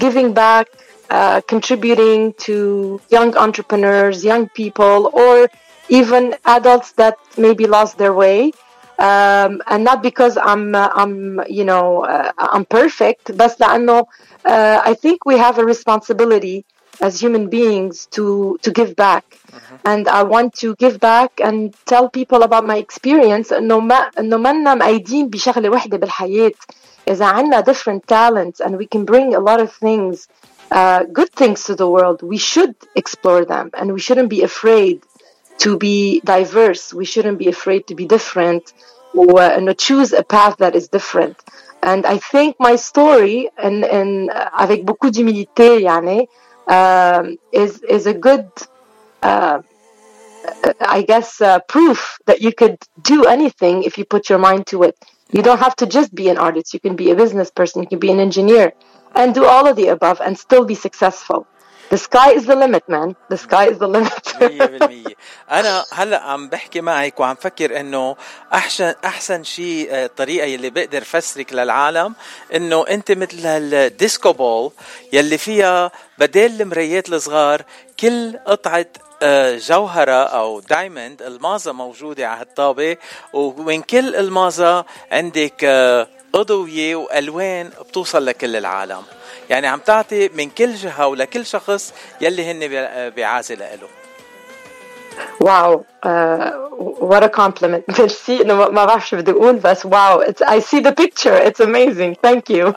giving 0.05 0.29
back, 0.45 0.67
uh, 1.11 1.41
contributing 1.53 2.21
to 2.47 3.01
young 3.17 3.31
entrepreneurs, 3.37 4.17
young 4.25 4.49
people, 4.61 4.99
or 5.23 5.49
even 5.89 6.23
adults 6.45 6.93
that 7.01 7.15
maybe 7.45 7.65
lost 7.67 7.93
their 8.03 8.15
way 8.25 8.53
um, 8.99 9.63
and 9.67 9.85
not 9.85 10.03
because 10.03 10.37
I'm 10.37 10.75
uh, 10.75 10.91
I'm 10.93 11.41
you 11.49 11.65
know 11.65 12.05
uh, 12.05 12.33
I'm 12.37 12.65
perfect 12.65 13.37
but 13.37 13.57
لأنه 13.61 14.05
uh, 14.45 14.83
I 14.85 14.95
think 14.95 15.25
we 15.25 15.39
have 15.39 15.59
a 15.59 15.65
responsibility 15.65 16.65
as 17.01 17.21
human 17.21 17.49
beings 17.49 18.07
to 18.07 18.59
to 18.63 18.71
give 18.73 18.97
back 18.97 19.25
mm-hmm. 19.31 19.77
and 19.85 20.09
I 20.09 20.23
want 20.25 20.55
to 20.63 20.75
give 20.77 20.99
back 20.99 21.41
and 21.41 21.75
tell 21.87 22.09
people 22.09 22.43
about 22.43 22.67
my 22.67 22.77
experience 22.77 23.53
انه 23.53 23.81
ما 23.81 24.11
انه 24.19 24.37
منا 24.37 24.75
مقيدين 24.75 25.29
بشغله 25.29 25.71
وحده 25.71 25.97
بالحياه 25.97 26.53
اذا 27.09 27.25
عندنا 27.27 27.63
different 27.63 28.07
talents 28.07 28.61
and 28.61 28.77
we 28.77 28.87
can 28.87 29.05
bring 29.05 29.35
a 29.35 29.41
lot 29.41 29.61
of 29.61 29.73
things 29.73 30.29
uh, 30.73 31.05
good 31.05 31.33
things 31.33 31.65
to 31.65 31.75
the 31.75 31.89
world 31.89 32.23
we 32.23 32.37
should 32.37 32.75
explore 32.97 33.45
them 33.45 33.71
and 33.75 33.93
we 33.93 34.01
shouldn't 34.01 34.29
be 34.29 34.43
afraid 34.43 35.01
to 35.60 35.78
be 35.78 36.22
diverse. 36.22 36.94
We 36.94 37.06
shouldn't 37.06 37.40
be 37.40 37.48
afraid 37.48 37.88
to 37.88 37.96
be 37.96 38.06
different 38.06 38.74
or 39.14 39.42
and 39.42 39.78
choose 39.78 40.14
a 40.14 40.24
path 40.24 40.58
that 40.58 40.76
is 40.76 40.88
different. 40.88 41.38
And 41.82 42.06
I 42.06 42.18
think 42.18 42.56
my 42.60 42.76
story, 42.78 43.50
and, 43.58 43.84
and 43.84 44.30
avec 44.58 44.86
beaucoup 44.86 45.12
d'humilité, 45.12 46.28
um, 46.68 47.38
is 47.52 47.82
is 47.82 48.08
a 48.08 48.14
good, 48.14 48.50
uh, 49.22 49.62
I 50.80 51.02
guess, 51.02 51.42
uh, 51.42 51.60
proof 51.68 52.18
that 52.26 52.42
you 52.42 52.54
could 52.54 52.78
do 53.02 53.26
anything 53.26 53.84
if 53.84 53.98
you 53.98 54.06
put 54.06 54.30
your 54.30 54.40
mind 54.40 54.68
to 54.68 54.84
it. 54.84 54.98
You 55.32 55.42
don't 55.42 55.60
have 55.60 55.76
to 55.78 55.86
just 55.86 56.16
be 56.16 56.30
an 56.30 56.38
artist. 56.38 56.74
You 56.74 56.80
can 56.80 56.96
be 56.96 57.12
a 57.12 57.16
business 57.16 57.52
person. 57.52 57.82
You 57.82 57.90
can 57.90 58.00
be 58.00 58.12
an 58.12 58.20
engineer, 58.20 58.74
and 59.14 59.34
do 59.36 59.46
all 59.46 59.68
of 59.68 59.76
the 59.76 59.88
above 59.88 60.22
and 60.22 60.38
still 60.40 60.64
be 60.64 60.76
successful. 60.76 61.46
The 61.94 62.00
sky 62.00 62.32
is 62.32 62.46
the 62.48 62.56
limit 62.56 62.90
man. 62.90 63.16
The 63.30 63.38
sky 63.38 63.66
is 63.68 63.78
the 63.78 63.88
limit. 63.88 64.26
100% 64.40 65.14
أنا 65.52 65.86
هلأ 65.92 66.22
عم 66.22 66.50
بحكي 66.50 66.82
معك 66.82 67.20
وعم 67.20 67.36
فكر 67.36 67.80
إنه 67.80 68.16
احسن 68.54 68.94
أحسن 69.06 69.44
شيء 69.44 69.88
الطريقة 69.92 70.46
يلي 70.46 70.70
بقدر 70.70 71.04
فسرك 71.04 71.54
للعالم 71.54 72.16
إنه 72.56 72.88
أنت 72.88 73.12
مثل 73.12 73.46
ال 73.46 73.60
disco 73.60 74.34
ball 74.34 74.72
يلي 75.14 75.38
فيها 75.38 75.92
بدل 76.18 76.62
المرايات 76.62 77.10
الصغار 77.10 77.62
كل 78.00 78.38
قطعة 78.38 78.86
آه، 79.24 79.58
جوهرة 79.58 80.24
أو 80.24 80.60
diamond 80.60 81.22
ألماظة 81.22 81.72
موجودة 81.72 82.28
على 82.28 82.40
هالطابة 82.40 82.98
ومن 83.34 83.82
كل 83.82 84.16
ألماظة 84.16 84.86
عندك 85.12 85.64
آه، 85.64 86.08
أضوية 86.36 86.96
وألوان 86.96 87.70
بتوصل 87.90 88.26
لكل 88.26 88.56
العالم. 88.56 89.02
يعني 89.50 89.68
عم 89.68 89.80
تعطي 89.80 90.30
من 90.30 90.50
كل 90.50 90.74
جهة 90.76 91.08
ولكل 91.08 91.46
شخص 91.46 91.94
يلي 92.22 92.52
هن 92.52 92.70
بعازة 93.10 93.56
له 93.56 93.88
واو. 95.40 95.86
what 97.10 97.24
a 97.24 97.30
compliment. 97.30 97.84
ميرسي 98.00 98.42
انه 98.42 98.70
ما 98.70 98.86
بعرف 98.86 99.08
شو 99.10 99.18
بدي 99.18 99.32
أقول 99.32 99.56
بس 99.56 99.86
واو. 99.86 100.24
I 100.26 100.60
see 100.60 100.80
the 100.80 100.92
picture. 100.92 101.38
It's 101.48 101.60
amazing. 101.60 102.16
Thank 102.26 102.50
you. 102.50 102.74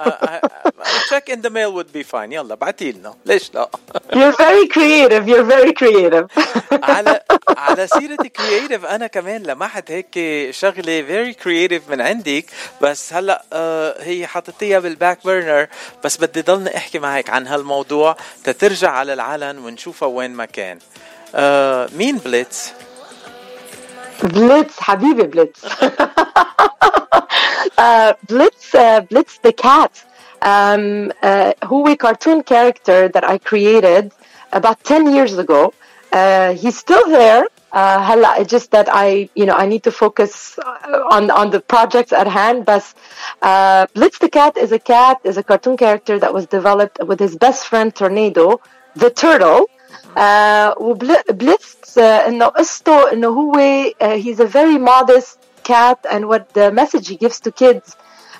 Check 1.10 1.28
in 1.28 1.40
the 1.42 1.50
mail 1.50 1.72
would 1.72 1.92
be 1.92 2.02
fine. 2.02 2.32
يلا 2.32 2.54
بعتي 2.54 2.92
لنا 2.92 3.14
ليش 3.26 3.50
لا؟ 3.54 3.68
You're 4.12 4.32
very 4.32 4.68
creative. 4.68 5.28
You're 5.28 5.48
very 5.56 5.72
creative. 5.72 6.26
على 6.82 7.20
على 7.58 7.86
سيرة 7.86 8.16
creative 8.16 8.84
أنا 8.84 9.06
كمان 9.06 9.42
لمحت 9.42 9.90
هيك 9.90 10.18
شغلة 10.50 11.02
very 11.02 11.34
creative 11.42 11.90
من 11.90 12.00
عندك. 12.00 12.44
بس 12.80 13.12
هلأ 13.12 13.42
uh, 13.52 14.02
هي 14.02 14.26
حطيتيها 14.26 14.78
بال 14.78 14.92
back 14.92 15.18
burner 15.24 15.66
بس 16.04 16.16
بدي 16.16 16.42
ضلني 16.42 16.76
أحكي 16.76 16.98
معك 16.98 17.30
عن 17.30 17.46
هالموضوع 17.46 18.16
تترجع 18.44 18.90
على 18.90 19.12
العلن 19.12 19.58
ونشوفها 19.58 20.08
وين 20.08 20.30
ما 20.30 20.44
كان. 20.44 20.78
آه 21.34 21.88
مين 21.96 22.16
بليتس؟ 22.18 22.72
بليتس 24.22 24.80
حبيبي 24.80 25.22
بليتس 25.22 25.60
بليتس 28.30 28.76
بليتس 28.76 29.40
the 29.44 29.50
cat 29.50 29.98
هو 31.64 31.94
cartoon 31.94 32.42
character 32.42 33.08
that 33.14 33.24
I 33.24 33.38
created 33.38 34.12
about 34.52 34.84
10 34.84 35.14
years 35.16 35.38
ago. 35.38 35.72
Uh, 36.15 36.53
he's 36.53 36.77
still 36.77 37.07
there. 37.09 37.45
Uh, 37.71 38.35
it's 38.37 38.51
just 38.51 38.71
that 38.71 38.89
I, 38.91 39.29
you 39.33 39.45
know, 39.45 39.53
I 39.53 39.65
need 39.65 39.83
to 39.83 39.91
focus 39.91 40.59
on 41.09 41.31
on 41.31 41.51
the 41.51 41.61
projects 41.61 42.11
at 42.11 42.27
hand. 42.27 42.65
But 42.65 42.93
uh, 43.41 43.87
Blitz 43.93 44.19
the 44.19 44.29
cat 44.29 44.57
is 44.57 44.73
a 44.73 44.79
cat, 44.79 45.21
is 45.23 45.37
a 45.37 45.43
cartoon 45.43 45.77
character 45.77 46.19
that 46.19 46.33
was 46.33 46.47
developed 46.47 47.01
with 47.01 47.19
his 47.19 47.37
best 47.37 47.67
friend 47.67 47.95
Tornado, 47.95 48.59
the 48.95 49.09
turtle. 49.09 49.67
وبليتس 50.77 51.97
انه 51.97 52.45
قصته 52.45 53.11
انه 53.11 53.27
هو 53.27 53.53
he's 54.01 54.39
a 54.39 54.45
very 54.45 54.77
modest 54.77 55.37
cat 55.63 56.05
and 56.09 56.27
what 56.27 56.53
the 56.53 56.71
message 56.71 57.07
he 57.07 57.15
gives 57.15 57.39
to 57.39 57.51
kids 57.51 57.95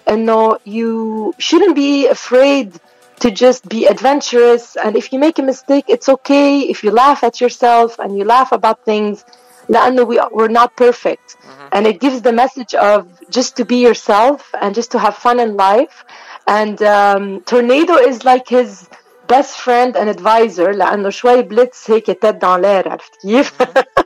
انه 0.10 0.58
you 0.65 1.34
shouldn't 1.39 1.76
be 1.76 2.08
afraid 2.08 2.80
to 3.21 3.30
just 3.30 3.69
be 3.69 3.86
adventurous 3.86 4.76
and 4.76 4.95
if 4.95 5.13
you 5.13 5.19
make 5.19 5.38
a 5.39 5.43
mistake 5.43 5.86
it's 5.88 6.10
okay 6.10 6.62
if 6.62 6.84
you 6.84 6.91
laugh 6.91 7.24
at 7.24 7.39
yourself 7.39 8.00
and 8.00 8.17
you 8.17 8.24
laugh 8.24 8.52
about 8.52 8.84
things 8.86 9.24
لانه 9.69 10.06
we, 10.06 10.19
we're 10.32 10.47
not 10.47 10.76
perfect 10.76 11.38
mm-hmm. 11.38 11.67
and 11.71 11.88
it 11.88 12.00
gives 12.00 12.21
the 12.21 12.34
message 12.34 12.74
of 12.74 13.08
just 13.30 13.56
to 13.58 13.63
be 13.65 13.78
yourself 13.78 14.54
and 14.62 14.74
just 14.74 14.91
to 14.91 15.00
have 15.00 15.15
fun 15.15 15.39
in 15.39 15.56
life 15.56 16.04
and 16.47 16.82
um, 16.82 17.41
tornado 17.41 17.93
is 17.93 18.26
like 18.26 18.47
his 18.47 18.89
best 19.28 19.58
friend 19.58 19.95
and 19.95 20.10
advisor 20.10 20.74
لانه 20.74 21.10
شوي 21.10 21.41
بليتس 21.41 21.91
هيك 21.91 22.06
تد 22.06 22.39
دان 22.39 22.62
لير 22.62 22.89
عرفت 22.89 23.12
كيف؟ 23.21 23.54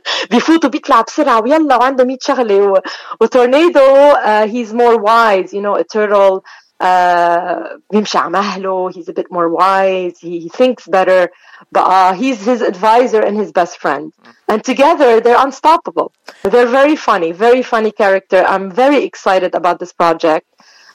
بيفوت 0.30 0.64
وبيطلع 0.64 1.00
بسرعه 1.00 1.42
ويلا 1.42 1.76
وعنده 1.76 2.04
100 2.04 2.18
شغله 2.20 2.82
وتورنيدو 3.20 3.80
هيز 4.24 4.74
مور 4.74 5.00
وايز 5.00 5.54
يو 5.54 5.62
نو 5.62 5.76
a 5.76 5.84
turtle 5.84 6.42
uh, 6.80 7.78
بيمشي 7.90 8.18
على 8.18 8.30
مهله 8.30 8.92
he's 8.92 9.08
a 9.08 9.12
bit 9.12 9.30
more 9.30 9.48
wise 9.48 10.18
he, 10.18 10.40
he 10.40 10.48
thinks 10.48 10.86
better 10.86 11.30
but 11.72 11.84
uh, 11.84 12.12
he's 12.12 12.44
his 12.44 12.60
advisor 12.60 13.20
and 13.20 13.36
his 13.36 13.50
best 13.52 13.78
friend 13.78 14.12
and 14.48 14.62
together 14.62 15.20
they're 15.20 15.42
unstoppable 15.42 16.12
they're 16.42 16.66
very 16.80 16.96
funny 16.96 17.32
very 17.32 17.62
funny 17.62 17.90
character 17.90 18.44
I'm 18.46 18.70
very 18.70 19.04
excited 19.04 19.54
about 19.54 19.78
this 19.80 19.92
project 19.92 20.46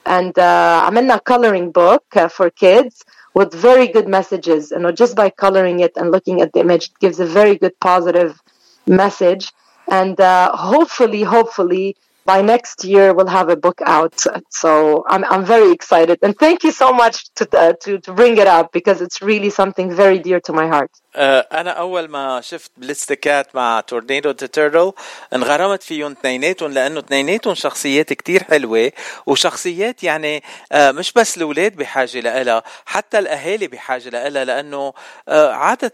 and 0.06 0.38
uh, 0.38 0.84
عملنا 0.86 1.24
coloring 1.24 1.71
book 1.71 2.04
uh, 2.15 2.28
for 2.28 2.50
kids 2.50 3.04
with 3.34 3.54
very 3.54 3.88
good 3.88 4.08
messages. 4.08 4.71
And 4.71 4.95
just 4.95 5.15
by 5.15 5.30
coloring 5.30 5.80
it 5.80 5.93
and 5.95 6.12
looking 6.12 6.41
at 6.41 6.54
the 6.54 6.60
image, 6.60 6.86
it 6.86 7.00
gives 7.00 7.19
a 7.19 7.26
very 7.26 7.56
good 7.56 7.80
positive 7.80 8.41
message. 8.86 9.52
And 9.89 10.19
uh, 10.19 10.56
hopefully, 10.56 11.24
hopefully, 11.24 11.97
by 12.27 12.43
next 12.43 12.85
year 12.85 13.15
we'll 13.15 13.35
have 13.41 13.49
a 13.49 13.57
book 13.57 13.81
out. 13.87 14.17
So 14.51 15.05
I'm 15.09 15.25
I'm 15.25 15.45
very 15.45 15.71
excited, 15.73 16.19
and 16.23 16.37
thank 16.45 16.65
you 16.65 16.73
so 16.73 16.93
much 16.93 17.17
to 17.37 17.45
uh, 17.59 17.73
to 17.83 17.99
to 18.05 18.12
bring 18.12 18.37
it 18.39 18.49
up 18.59 18.73
because 18.73 19.01
it's 19.01 19.23
really 19.23 19.51
something 19.51 19.95
very 19.95 20.19
dear 20.19 20.41
to 20.41 20.53
my 20.53 20.67
heart. 20.75 20.91
أنا 21.16 21.70
أول 21.70 22.09
ما 22.09 22.40
شفت 22.40 22.70
بليستكات 22.76 23.55
مع 23.57 23.81
تورنيدو 23.81 24.31
ذا 24.31 24.46
تيرتل 24.46 24.92
انغرمت 25.35 25.83
فيهم 25.83 26.12
اثنيناتهم 26.12 26.72
لأنه 26.72 27.00
اثنيناتهم 27.00 27.55
شخصيات 27.55 28.12
كتير 28.12 28.42
حلوة 28.44 28.92
وشخصيات 29.26 30.02
يعني 30.05 30.42
مش 30.74 31.12
بس 31.12 31.37
الأولاد 31.37 31.76
بحاجة 31.76 32.20
لها 32.20 32.62
حتى 32.87 33.18
الأهالي 33.18 33.66
بحاجة 33.66 34.09
لها 34.09 34.44
لأنه 34.44 34.92
عادة 35.29 35.92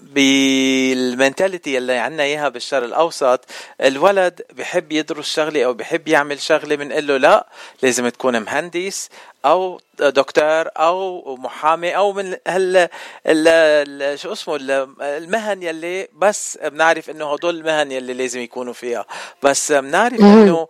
بالمنتاليتي 0.00 1.78
اللي 1.78 1.92
عندنا 1.92 2.22
إياها 2.22 2.48
بالشرق 2.48 2.84
الأوسط 2.84 3.44
الولد 3.80 4.42
بحب 4.52 4.92
يدرس 4.92 5.34
شغلة 5.34 5.64
أو 5.64 5.74
بحب 5.74 6.08
يعمل 6.08 6.40
شغلة 6.40 6.76
بنقول 6.76 7.06
له 7.06 7.16
لا 7.16 7.46
لازم 7.82 8.08
تكون 8.08 8.40
مهندس 8.40 9.08
أو 9.44 9.80
دكتور 10.00 10.68
أو 10.76 11.36
محامي 11.36 11.96
أو 11.96 12.12
من 12.12 12.36
هال 12.48 12.88
ال 13.26 14.18
شو 14.18 14.32
اسمه 14.32 14.56
المهن 15.00 15.62
يلي 15.62 16.08
بس 16.12 16.58
بنعرف 16.64 17.10
إنه 17.10 17.32
هدول 17.32 17.56
المهن 17.56 17.92
يلي 17.92 18.12
لازم 18.12 18.40
يكونوا 18.40 18.72
فيها. 18.72 19.04
بس 19.42 19.72
بنعرف 19.72 20.20
إنه 20.20 20.66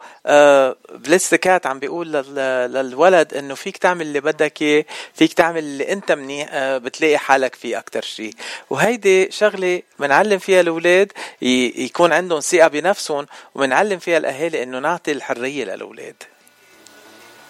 بليتس 0.95 1.35
cat 1.35 1.67
عم 1.67 1.79
بيقول 1.79 2.13
للولد 2.13 3.35
إنه 3.35 3.55
فيك 3.55 3.77
تعمل 3.77 4.07
اللي 4.07 4.21
بدك 4.21 4.63
إياه 4.63 4.85
فيك 5.15 5.33
تعمل 5.33 5.59
اللي 5.59 5.93
أنت 5.93 6.13
منيح 6.13 6.49
آه، 6.53 6.79
بتلاقي 6.79 7.19
حالك 7.19 7.55
فيه 7.55 7.79
أكثر 7.79 8.03
شيء 8.03 8.35
وهيدي 8.71 9.31
شغلة 9.31 9.83
بنعلم 9.99 10.39
فيها 10.39 10.61
الأولاد 10.61 11.13
يكون 11.43 12.13
عندهم 12.13 12.41
ثقة 12.41 12.69
بنفسهم 12.69 13.27
وبنعلم 13.55 13.99
فيها 13.99 14.19
الأهالي 14.19 14.63
إنه 14.63 14.79
نعطي 14.79 15.13
الحرية 15.13 15.65
للأولاد. 15.65 16.17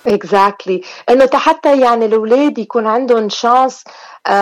Exactly 0.09 0.85
انه 1.09 1.29
حتى 1.35 1.81
يعني 1.81 2.07
الاولاد 2.07 2.59
يكون 2.59 2.87
عندهم 2.87 3.29
chance 3.29 3.85
uh, 4.29 4.33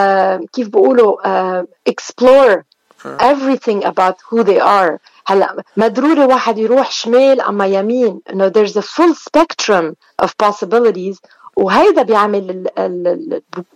كيف 0.53 0.69
uh, 0.69 1.65
explore 1.91 2.65
everything 3.05 3.85
about 3.85 4.17
who 4.31 4.43
they 4.43 4.61
are 4.61 4.99
هلا 5.27 5.63
ما 5.77 5.89
ضروري 5.89 6.25
واحد 6.25 6.59
يروح 6.59 6.91
شمال 6.91 7.41
اما 7.41 7.67
يمين 7.67 8.21
انه 8.31 8.49
there's 8.49 8.77
a 8.77 8.83
full 8.83 9.15
spectrum 9.15 9.95
of 10.23 10.31
possibilities 10.43 11.19
وهيدا 11.57 12.03
بيعمل 12.03 12.67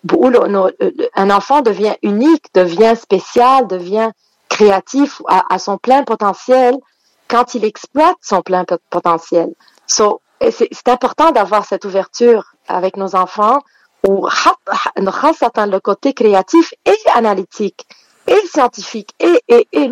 بيقولوا 0.05 0.47
انه 0.47 0.73
un 1.19 1.31
enfant 1.31 1.61
devient 1.63 1.97
unique 2.07 2.47
devient 2.55 2.97
spécial 2.97 3.67
devient 3.67 4.11
créatif 4.49 5.23
à, 5.29 5.55
à 5.55 5.59
son 5.59 5.77
plein 5.79 6.03
potentiel 6.05 6.75
quand 7.29 7.55
il 7.55 7.65
exploite 7.65 8.19
son 8.23 8.43
plein 8.43 8.65
potentiel 8.91 9.49
so 9.87 10.21
c'est 10.41 10.69
c'est 10.71 10.89
important 10.89 11.31
d'avoir 11.31 11.65
cette 11.65 11.85
ouverture 11.85 12.55
avec 12.69 12.97
nos 12.97 13.17
enfants 13.17 13.61
où 14.07 14.27
le 15.71 15.81
côté 15.81 16.13
créatif 16.13 16.75
et 16.85 16.97
analytique 17.15 17.87
et 18.27 18.47
scientifique 18.47 19.11
et 19.21 19.41
et 19.49 19.69
et 19.73 19.89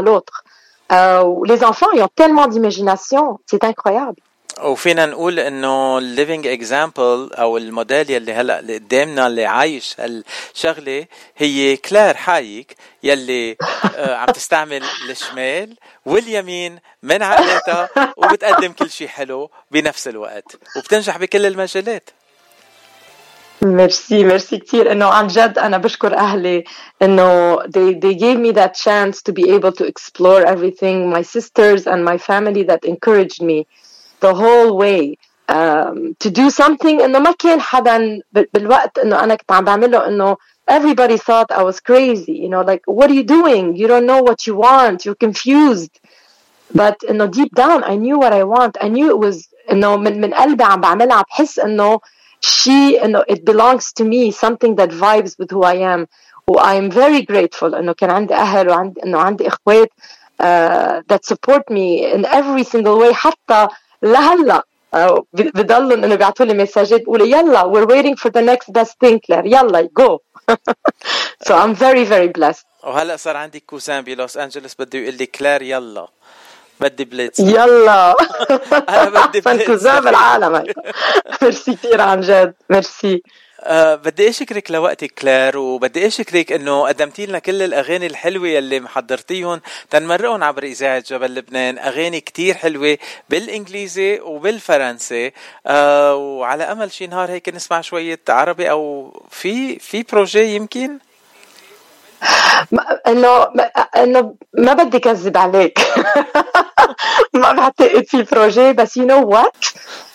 l'autre. 0.00 0.44
Euh, 0.92 1.34
les 1.44 1.64
enfants 1.64 1.86
ils 1.94 2.02
ont 2.02 2.10
tellement 2.14 2.46
d'imagination, 2.46 3.40
c'est 3.46 3.64
incroyable. 3.64 4.20
وفينا 4.62 5.06
نقول 5.06 5.38
إنه 5.38 5.98
ال 5.98 6.05
living 6.05 6.46
example 6.46 7.30
أو 7.32 7.56
الموديل 7.56 8.10
يلي 8.10 8.32
هلأ 8.32 8.58
اللي 8.58 8.74
قدامنا 8.74 9.26
اللي 9.26 9.44
عايش 9.46 9.96
هالشغلة 10.00 11.06
هي 11.36 11.76
كلير 11.76 12.14
حايك 12.14 12.76
يلي 13.02 13.56
آه، 13.96 14.14
عم 14.14 14.26
تستعمل 14.26 14.82
الشمال 15.10 15.76
واليمين 16.06 16.78
من 17.02 17.22
عقلاتها 17.22 17.88
وبتقدم 18.16 18.72
كل 18.72 18.90
شيء 18.90 19.08
حلو 19.08 19.50
بنفس 19.70 20.08
الوقت. 20.08 20.56
وبتنجح 20.76 21.18
بكل 21.18 21.46
المجالات. 21.46 22.10
ميرسي 23.62 24.24
ميرسي 24.24 24.58
كثير 24.58 24.92
إنه 24.92 25.06
عن 25.06 25.26
جد 25.26 25.58
أنا 25.58 25.78
بشكر 25.78 26.16
أهلي 26.16 26.64
إنه 27.02 27.56
they 27.62 27.94
they 27.94 28.14
gave 28.14 28.38
me 28.38 28.52
that 28.52 28.74
chance 28.74 29.22
to 29.22 29.32
be 29.32 29.50
able 29.50 29.72
to 29.72 29.84
explore 29.86 30.46
everything. 30.46 31.10
My 31.10 31.22
sisters 31.22 31.86
and 31.86 32.04
my 32.04 32.18
family 32.18 32.62
that 32.64 32.84
encouraged 32.84 33.42
me. 33.42 33.66
the 34.23 34.33
whole 34.33 34.77
way 34.77 35.17
um, 35.49 36.15
to 36.19 36.29
do 36.29 36.49
something 36.49 37.01
انه 37.01 37.19
ما 37.19 37.31
كان 37.31 37.61
حدا 37.61 38.21
بالوقت 38.53 38.99
انه 38.99 39.23
انا 39.23 39.35
كنت 39.35 39.51
عم 39.51 39.65
بعمله 39.65 40.07
انه 40.07 40.37
everybody 40.71 41.17
thought 41.17 41.51
I 41.51 41.63
was 41.63 41.79
crazy 41.79 42.35
you 42.43 42.49
know 42.49 42.61
like 42.61 42.83
what 42.87 43.09
are 43.09 43.17
you 43.19 43.23
doing 43.23 43.75
you 43.75 43.87
don't 43.87 44.05
know 44.05 44.21
what 44.21 44.47
you 44.47 44.55
want 44.55 45.05
you're 45.05 45.21
confused 45.27 45.93
but 46.75 47.09
انه 47.09 47.31
deep 47.31 47.51
down 47.55 47.83
I 47.83 47.95
knew 47.95 48.17
what 48.19 48.33
I 48.33 48.43
want 48.43 48.77
I 48.81 48.87
knew 48.87 49.09
it 49.09 49.19
was 49.19 49.49
انه 49.71 49.97
من 49.97 50.21
من 50.21 50.33
قلبي 50.33 50.63
عم 50.63 50.81
بعملها 50.81 51.17
عم 51.17 51.23
بحس 51.29 51.59
انه 51.59 51.99
شيء 52.41 53.05
انه 53.05 53.21
it 53.21 53.39
belongs 53.51 53.85
to 53.99 54.03
me 54.05 54.31
something 54.31 54.75
that 54.75 54.91
vibes 54.91 55.33
with 55.39 55.51
who 55.51 55.63
I 55.63 55.75
am 55.75 56.07
و 56.47 56.59
I'm 56.59 56.91
very 56.91 57.21
grateful 57.21 57.73
انه 57.73 57.93
كان 57.93 58.09
عندي 58.11 58.33
اهل 58.33 58.69
وعندي 58.69 59.03
انه 59.03 59.19
عندي 59.19 59.47
اخوات 59.47 59.89
uh, 60.41 61.01
that 61.13 61.25
support 61.25 61.63
me 61.69 62.13
in 62.13 62.25
every 62.25 62.63
single 62.63 62.97
way 62.99 63.11
حتى 63.13 63.67
لهلا 64.04 64.64
بضلوا 65.32 65.94
إنه 65.94 66.14
بيعطوا 66.14 66.46
لي 66.46 66.54
مساجات 66.54 67.00
بيقولوا 67.00 67.26
يلا 67.26 67.62
we're 67.62 67.86
waiting 67.88 68.16
for 68.16 68.30
the 68.30 68.42
next 68.42 68.72
best 68.80 68.92
thing 69.04 69.18
كلير 69.26 69.46
يلا 69.46 69.88
go. 70.00 70.18
So 71.46 71.52
I'm 71.54 71.74
very 71.74 72.04
very 72.04 72.28
blessed. 72.28 72.64
وهلا 72.82 73.16
صار 73.16 73.36
عندي 73.36 73.60
cousin 73.60 74.04
ب 74.04 74.12
لوس 74.12 74.36
انجلوس 74.36 74.74
بده 74.78 74.98
يقول 74.98 75.14
لي 75.14 75.26
كلير 75.26 75.62
يلا. 75.62 76.08
بدي 76.80 77.04
بليتس 77.04 77.40
يلا. 77.40 78.14
أنا 78.88 79.26
بدي 79.26 79.40
بليتس 79.46 79.66
cousin 79.66 80.04
بالعالم 80.04 80.64
ميرسي 81.42 81.72
كثير 81.74 82.00
عن 82.00 82.20
جد. 82.20 82.54
ميرسي 82.70 83.22
أه 83.66 83.94
بدي 83.94 84.28
أشكرك 84.28 84.70
لوقتك 84.70 85.12
كلير 85.18 85.58
وبدي 85.58 86.06
أشكرك 86.06 86.52
إنه 86.52 86.86
قدمتي 86.88 87.26
لنا 87.26 87.38
كل 87.38 87.62
الأغاني 87.62 88.06
الحلوة 88.06 88.48
يلي 88.48 88.80
محضرتيهم 88.80 89.60
تنمرقهم 89.90 90.44
عبر 90.44 90.62
إذاعة 90.62 91.04
جبل 91.08 91.34
لبنان 91.34 91.78
أغاني 91.78 92.20
كتير 92.20 92.54
حلوة 92.54 92.98
بالإنجليزي 93.30 94.20
وبالفرنسي. 94.20 95.32
أه 95.66 96.14
وعلى 96.14 96.64
أمل 96.64 96.92
شي 96.92 97.06
نهار 97.06 97.30
هيك 97.30 97.48
نسمع 97.48 97.80
شوية 97.80 98.20
عربي 98.28 98.70
أو 98.70 99.12
في 99.30 99.78
في 99.78 100.02
projet 100.02 100.54
يمكن؟ 100.54 100.98
إنه 103.08 103.46
إنه 103.96 104.34
ما 104.58 104.72
بدي 104.72 104.98
كذب 104.98 105.36
عليك. 105.36 105.78
ما 107.34 107.52
بعتقد 107.52 108.04
في 108.06 108.22
projet 108.22 108.72
بس 108.72 108.96
you 108.96 109.06
know 109.06 109.28
what 109.28 109.66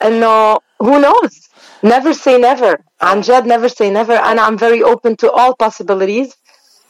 إنه 0.05 0.57
هو 0.81 0.97
نوز 0.97 1.48
never 1.82 2.12
say 2.14 2.38
never 2.38 2.76
عن 3.02 3.20
جد 3.20 3.46
never 3.46 3.68
say 3.68 3.90
never 3.90 4.10
أنا 4.12 4.46
I'm 4.46 4.58
very 4.58 4.82
open 4.82 5.16
to 5.16 5.30
all 5.30 5.54
possibilities 5.54 6.28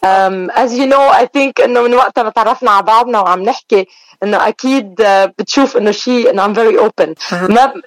um, 0.04 0.50
as 0.54 0.76
you 0.78 0.86
know 0.86 1.08
I 1.08 1.26
think 1.26 1.60
إنه 1.64 1.80
من 1.82 1.94
وقت 1.94 2.18
ما 2.18 2.30
تعرفنا 2.30 2.70
على 2.70 2.82
بعضنا 2.86 3.20
وعم 3.20 3.42
نحكي 3.42 3.86
إنه 4.22 4.48
أكيد 4.48 4.94
بتشوف 5.38 5.76
إنه 5.76 5.90
شيء 5.90 6.30
إنه 6.30 6.42
I'm 6.46 6.54
very 6.54 6.76
open 6.78 7.14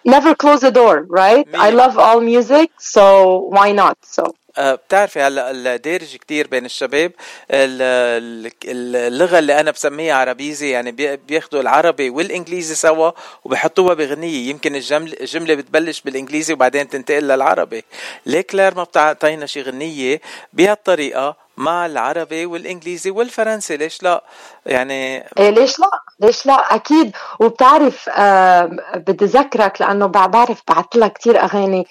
never 0.06 0.36
close 0.36 0.62
the 0.62 0.72
door 0.72 1.06
right 1.10 1.48
I 1.68 1.70
love 1.70 1.98
all 1.98 2.20
music 2.22 2.72
so 2.78 3.04
why 3.50 3.72
not 3.72 3.98
so 4.04 4.24
آه، 4.24 4.34
بتعرفي 4.59 5.21
هلا 5.21 5.51
الدارج 5.51 6.17
كتير 6.17 6.47
بين 6.47 6.65
الشباب. 6.65 7.13
اللغة 7.51 9.39
اللي 9.39 9.61
أنا 9.61 9.71
بسميها 9.71 10.15
عربيزي 10.15 10.71
يعني 10.71 10.93
بياخذوا 11.17 11.61
العربي 11.61 12.11
والإنجليزي 12.11 12.75
سوا 12.75 13.11
وبحطوها 13.45 13.95
بغنية. 13.95 14.51
يمكن 14.51 14.75
الجملة 14.77 15.55
بتبلش 15.55 16.01
بالإنجليزي 16.01 16.53
وبعدين 16.53 16.89
تنتقل 16.89 17.23
للعربي. 17.23 17.85
ليه 18.27 18.41
كلير 18.41 18.75
ما 18.75 18.85
بتعطينا 18.85 19.47
شي 19.47 19.63
غنية 19.63 20.21
بهالطريقة 20.53 21.43
مع 21.57 21.87
العربي 21.87 22.47
والإنجليزي 22.47 23.11
والفرنسي؟ 23.11 23.77
ليش 23.77 24.03
لا؟ 24.03 24.25
يعني 24.67 25.25
إيه 25.39 25.51
ليش 25.51 25.81
لا؟ 25.81 25.91
ليش 26.21 26.47
لا؟ 26.47 26.75
أكيد. 26.75 27.17
وبتعرف 27.41 28.09
آه 28.09 28.71
بدي 28.95 29.25
اذكرك 29.25 29.81
لأنه 29.81 30.07
بعرف 30.07 30.63
بعثت 30.69 30.97
لك 30.97 31.13
كثير 31.13 31.43
أغاني. 31.43 31.87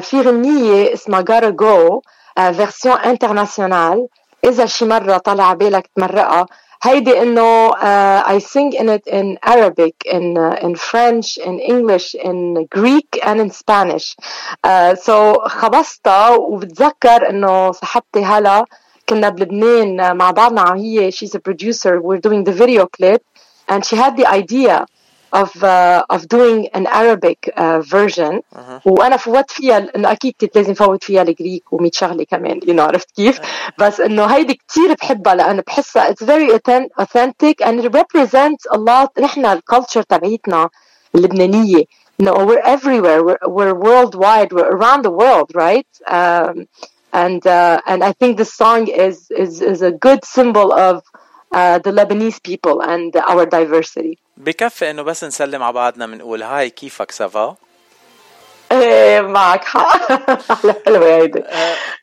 في 0.00 0.20
غنية 0.20 0.94
اسمها 0.94 1.20
Gotta 1.20 1.52
Go 1.52 2.00
version 2.36 2.96
internationale 2.96 4.06
إذا 4.44 4.66
شي 4.66 4.84
مرة 4.84 5.18
طلع 5.18 5.54
بالك 5.54 5.90
تمرقها 5.96 6.46
هيدي 6.82 7.22
انه 7.22 7.70
uh, 7.70 8.22
I 8.26 8.38
sing 8.38 8.72
in 8.72 8.88
it 8.88 9.06
in 9.06 9.38
Arabic, 9.42 9.94
in 10.06 10.38
uh, 10.38 10.66
in 10.66 10.74
French, 10.74 11.36
in 11.36 11.58
English, 11.58 12.14
in 12.14 12.66
Greek 12.70 13.18
and 13.22 13.40
in 13.40 13.50
Spanish. 13.50 14.16
Uh, 14.64 14.94
so 14.94 15.34
خبصتها 15.48 16.28
وبتذكر 16.30 17.30
انه 17.30 17.72
صاحبتي 17.72 18.24
هلا 18.24 18.64
كنا 19.08 19.28
بلبنان 19.28 20.16
مع 20.16 20.30
بعضنا 20.30 20.74
هي 20.74 21.10
she's 21.12 21.34
a 21.34 21.40
producer 21.40 22.00
we're 22.00 22.20
doing 22.28 22.44
the 22.44 22.52
video 22.52 22.86
clip 22.86 23.22
and 23.68 23.84
she 23.84 23.96
had 23.96 24.16
the 24.16 24.26
idea 24.26 24.86
of 25.35 25.63
uh, 25.63 26.03
of 26.09 26.27
doing 26.27 26.67
an 26.73 26.85
Arabic 26.87 27.49
uh, 27.57 27.79
version 27.79 28.41
uh-huh. 28.55 28.79
وانا 28.85 29.17
فوت 29.17 29.51
فيها 29.51 29.95
انه 29.95 30.11
اكيد 30.11 30.33
كنت 30.41 30.55
لازم 30.55 30.73
فوت 30.73 31.03
فيها 31.03 31.21
الجريك 31.21 31.63
و100 31.75 31.89
شغله 31.91 32.23
كمان 32.23 32.59
you 32.59 32.73
know 32.73 32.79
عرفت 32.79 33.11
كيف؟ 33.15 33.39
بس 33.77 33.99
انه 33.99 34.25
هيدي 34.25 34.59
كثير 34.67 34.93
بحبها 34.93 35.35
لانه 35.35 35.63
بحسها 35.67 36.11
it's 36.11 36.25
very 36.25 36.51
authentic 37.01 37.61
and 37.61 37.79
it 37.79 37.93
represents 37.93 38.65
a 38.71 38.77
lot 38.77 39.19
نحن 39.19 39.45
الكالتشر 39.45 40.01
تبعيتنا 40.01 40.69
اللبنانيه 41.15 41.83
no 42.23 42.31
we're 42.31 42.65
everywhere 42.75 43.23
we're, 43.23 43.47
we're 43.47 43.73
worldwide 43.73 44.53
we're 44.53 44.71
around 44.77 45.01
the 45.03 45.15
world 45.23 45.51
right 45.53 45.91
um, 46.07 46.67
and 47.23 47.47
uh, 47.47 47.81
and 47.87 48.03
I 48.03 48.11
think 48.19 48.37
this 48.37 48.53
song 48.53 48.87
is 48.87 49.17
is 49.31 49.61
is 49.61 49.81
a 49.81 49.91
good 49.91 50.21
symbol 50.37 50.71
of 50.89 50.95
uh, 51.51 51.79
the 51.79 51.91
Lebanese 51.91 52.39
people 52.49 52.81
and 52.81 53.15
our 53.31 53.45
diversity 53.45 54.17
بكفي 54.44 54.90
إنه 54.90 55.02
بس 55.02 55.24
نسلم 55.24 55.62
على 55.62 55.72
بعضنا 55.72 56.06
بنقول 56.06 56.42
hi 56.42 56.70
كيفك 56.70 57.10
ça 57.10 57.28
va؟ 57.28 57.56
إيه 58.72 59.20
معك. 59.20 59.64
حق 59.74 60.84
حلوة 60.86 61.06
هيدي. 61.16 61.42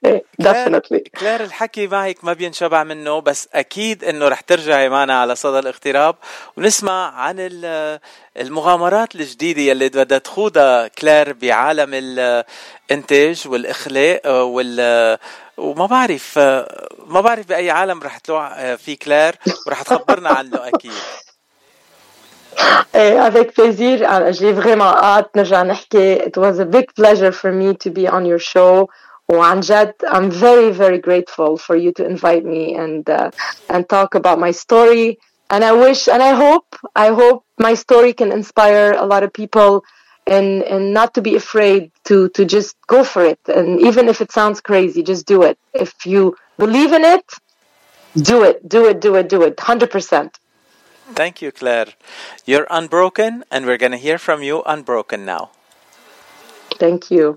إيه 0.06 0.24
definitely. 0.44 1.02
كلير 1.20 1.44
الحكي 1.44 1.88
معك 1.88 2.24
ما 2.24 2.34
بينشبع 2.34 2.84
منه 2.84 3.22
بس 3.22 3.50
أكيد 3.54 4.04
إنه 4.04 4.28
رح 4.28 4.42
ترجعي 4.42 4.90
معنا 4.90 5.22
على 5.22 5.36
صدى 5.36 5.60
الاغتراب. 5.60 6.16
ونسمع 6.58 7.12
عن 7.16 7.36
ال- 7.40 8.00
المغامرات 8.38 9.16
الجديدة 9.16 9.62
يلي 9.62 9.90
بدها 9.90 10.18
تخوضها 10.18 10.88
كلير 10.88 11.34
بعالم 11.34 11.90
الإنتاج 11.94 13.44
والإخلاق 13.48 14.22
وال 14.28 15.18
وما 15.58 15.86
بعرف 15.86 16.38
ما 17.08 17.22
بعرف 17.22 17.48
بأي 17.48 17.72
عالم 17.72 18.04
رح 18.04 18.18
تروح 18.18 18.74
في 18.76 18.96
كلير 18.96 19.36
ورح 19.68 19.82
تخبرنا 19.82 20.30
عنه 20.30 20.68
أكيد. 20.68 20.92
avec 22.95 23.55
plaisir 23.55 24.03
أنا- 24.03 24.31
j'ai 24.33 24.53
vraiment 24.53 24.93
hâte 24.95 25.31
نرجع 25.37 25.63
نحكي 25.63 26.17
it 26.19 26.37
was 26.37 26.59
a 26.59 26.65
big 26.65 26.87
pleasure 26.95 27.33
for 27.33 27.51
me 27.53 27.75
to 27.75 27.91
be 27.91 28.07
on 28.09 28.25
your 28.27 28.39
show 28.39 28.87
وعن 29.29 29.61
جد 29.61 29.95
I'm 30.07 30.31
very 30.31 30.71
very 30.71 30.99
grateful 30.99 31.57
for 31.57 31.77
you 31.77 31.93
to 31.93 32.05
invite 32.05 32.45
me 32.45 32.75
and 32.75 33.09
uh, 33.09 33.31
and 33.69 33.89
talk 33.89 34.15
about 34.15 34.39
my 34.39 34.51
story 34.51 35.19
and 35.51 35.65
I 35.65 35.73
wish 35.73 36.09
and 36.09 36.23
I 36.23 36.33
hope 36.45 36.67
I 36.97 37.09
hope 37.21 37.45
my 37.59 37.75
story 37.75 38.13
can 38.21 38.31
inspire 38.33 38.89
a 38.93 39.07
lot 39.13 39.23
of 39.27 39.31
people 39.33 39.73
and 40.27 40.63
and 40.73 40.85
not 40.99 41.09
to 41.17 41.21
be 41.29 41.35
afraid 41.43 41.83
to 42.09 42.17
to 42.37 42.43
just 42.57 42.77
go 42.95 43.01
for 43.13 43.23
it 43.33 43.41
and 43.59 43.69
even 43.89 44.05
if 44.13 44.19
it 44.25 44.31
sounds 44.39 44.59
crazy 44.71 45.01
just 45.13 45.25
do 45.35 45.39
it 45.49 45.57
if 45.85 45.93
you 46.13 46.23
believe 46.65 46.93
in 46.99 47.05
it 47.17 47.27
do 48.31 48.37
it 48.49 48.57
do 48.75 48.81
it 48.91 48.97
do 49.07 49.11
it 49.21 49.27
do 49.35 49.39
it 49.49 49.55
100% 49.57 50.31
Thank 51.16 51.42
you, 51.42 51.52
Claire. 51.52 51.88
You're 52.46 52.68
unbroken, 52.70 53.44
and 53.52 53.66
we're 53.66 53.78
going 53.78 53.94
to 53.94 53.98
hear 53.98 54.18
from 54.18 54.44
you 54.44 54.64
unbroken 54.66 55.26
now. 55.26 55.52
thank 56.80 57.12
you 57.12 57.36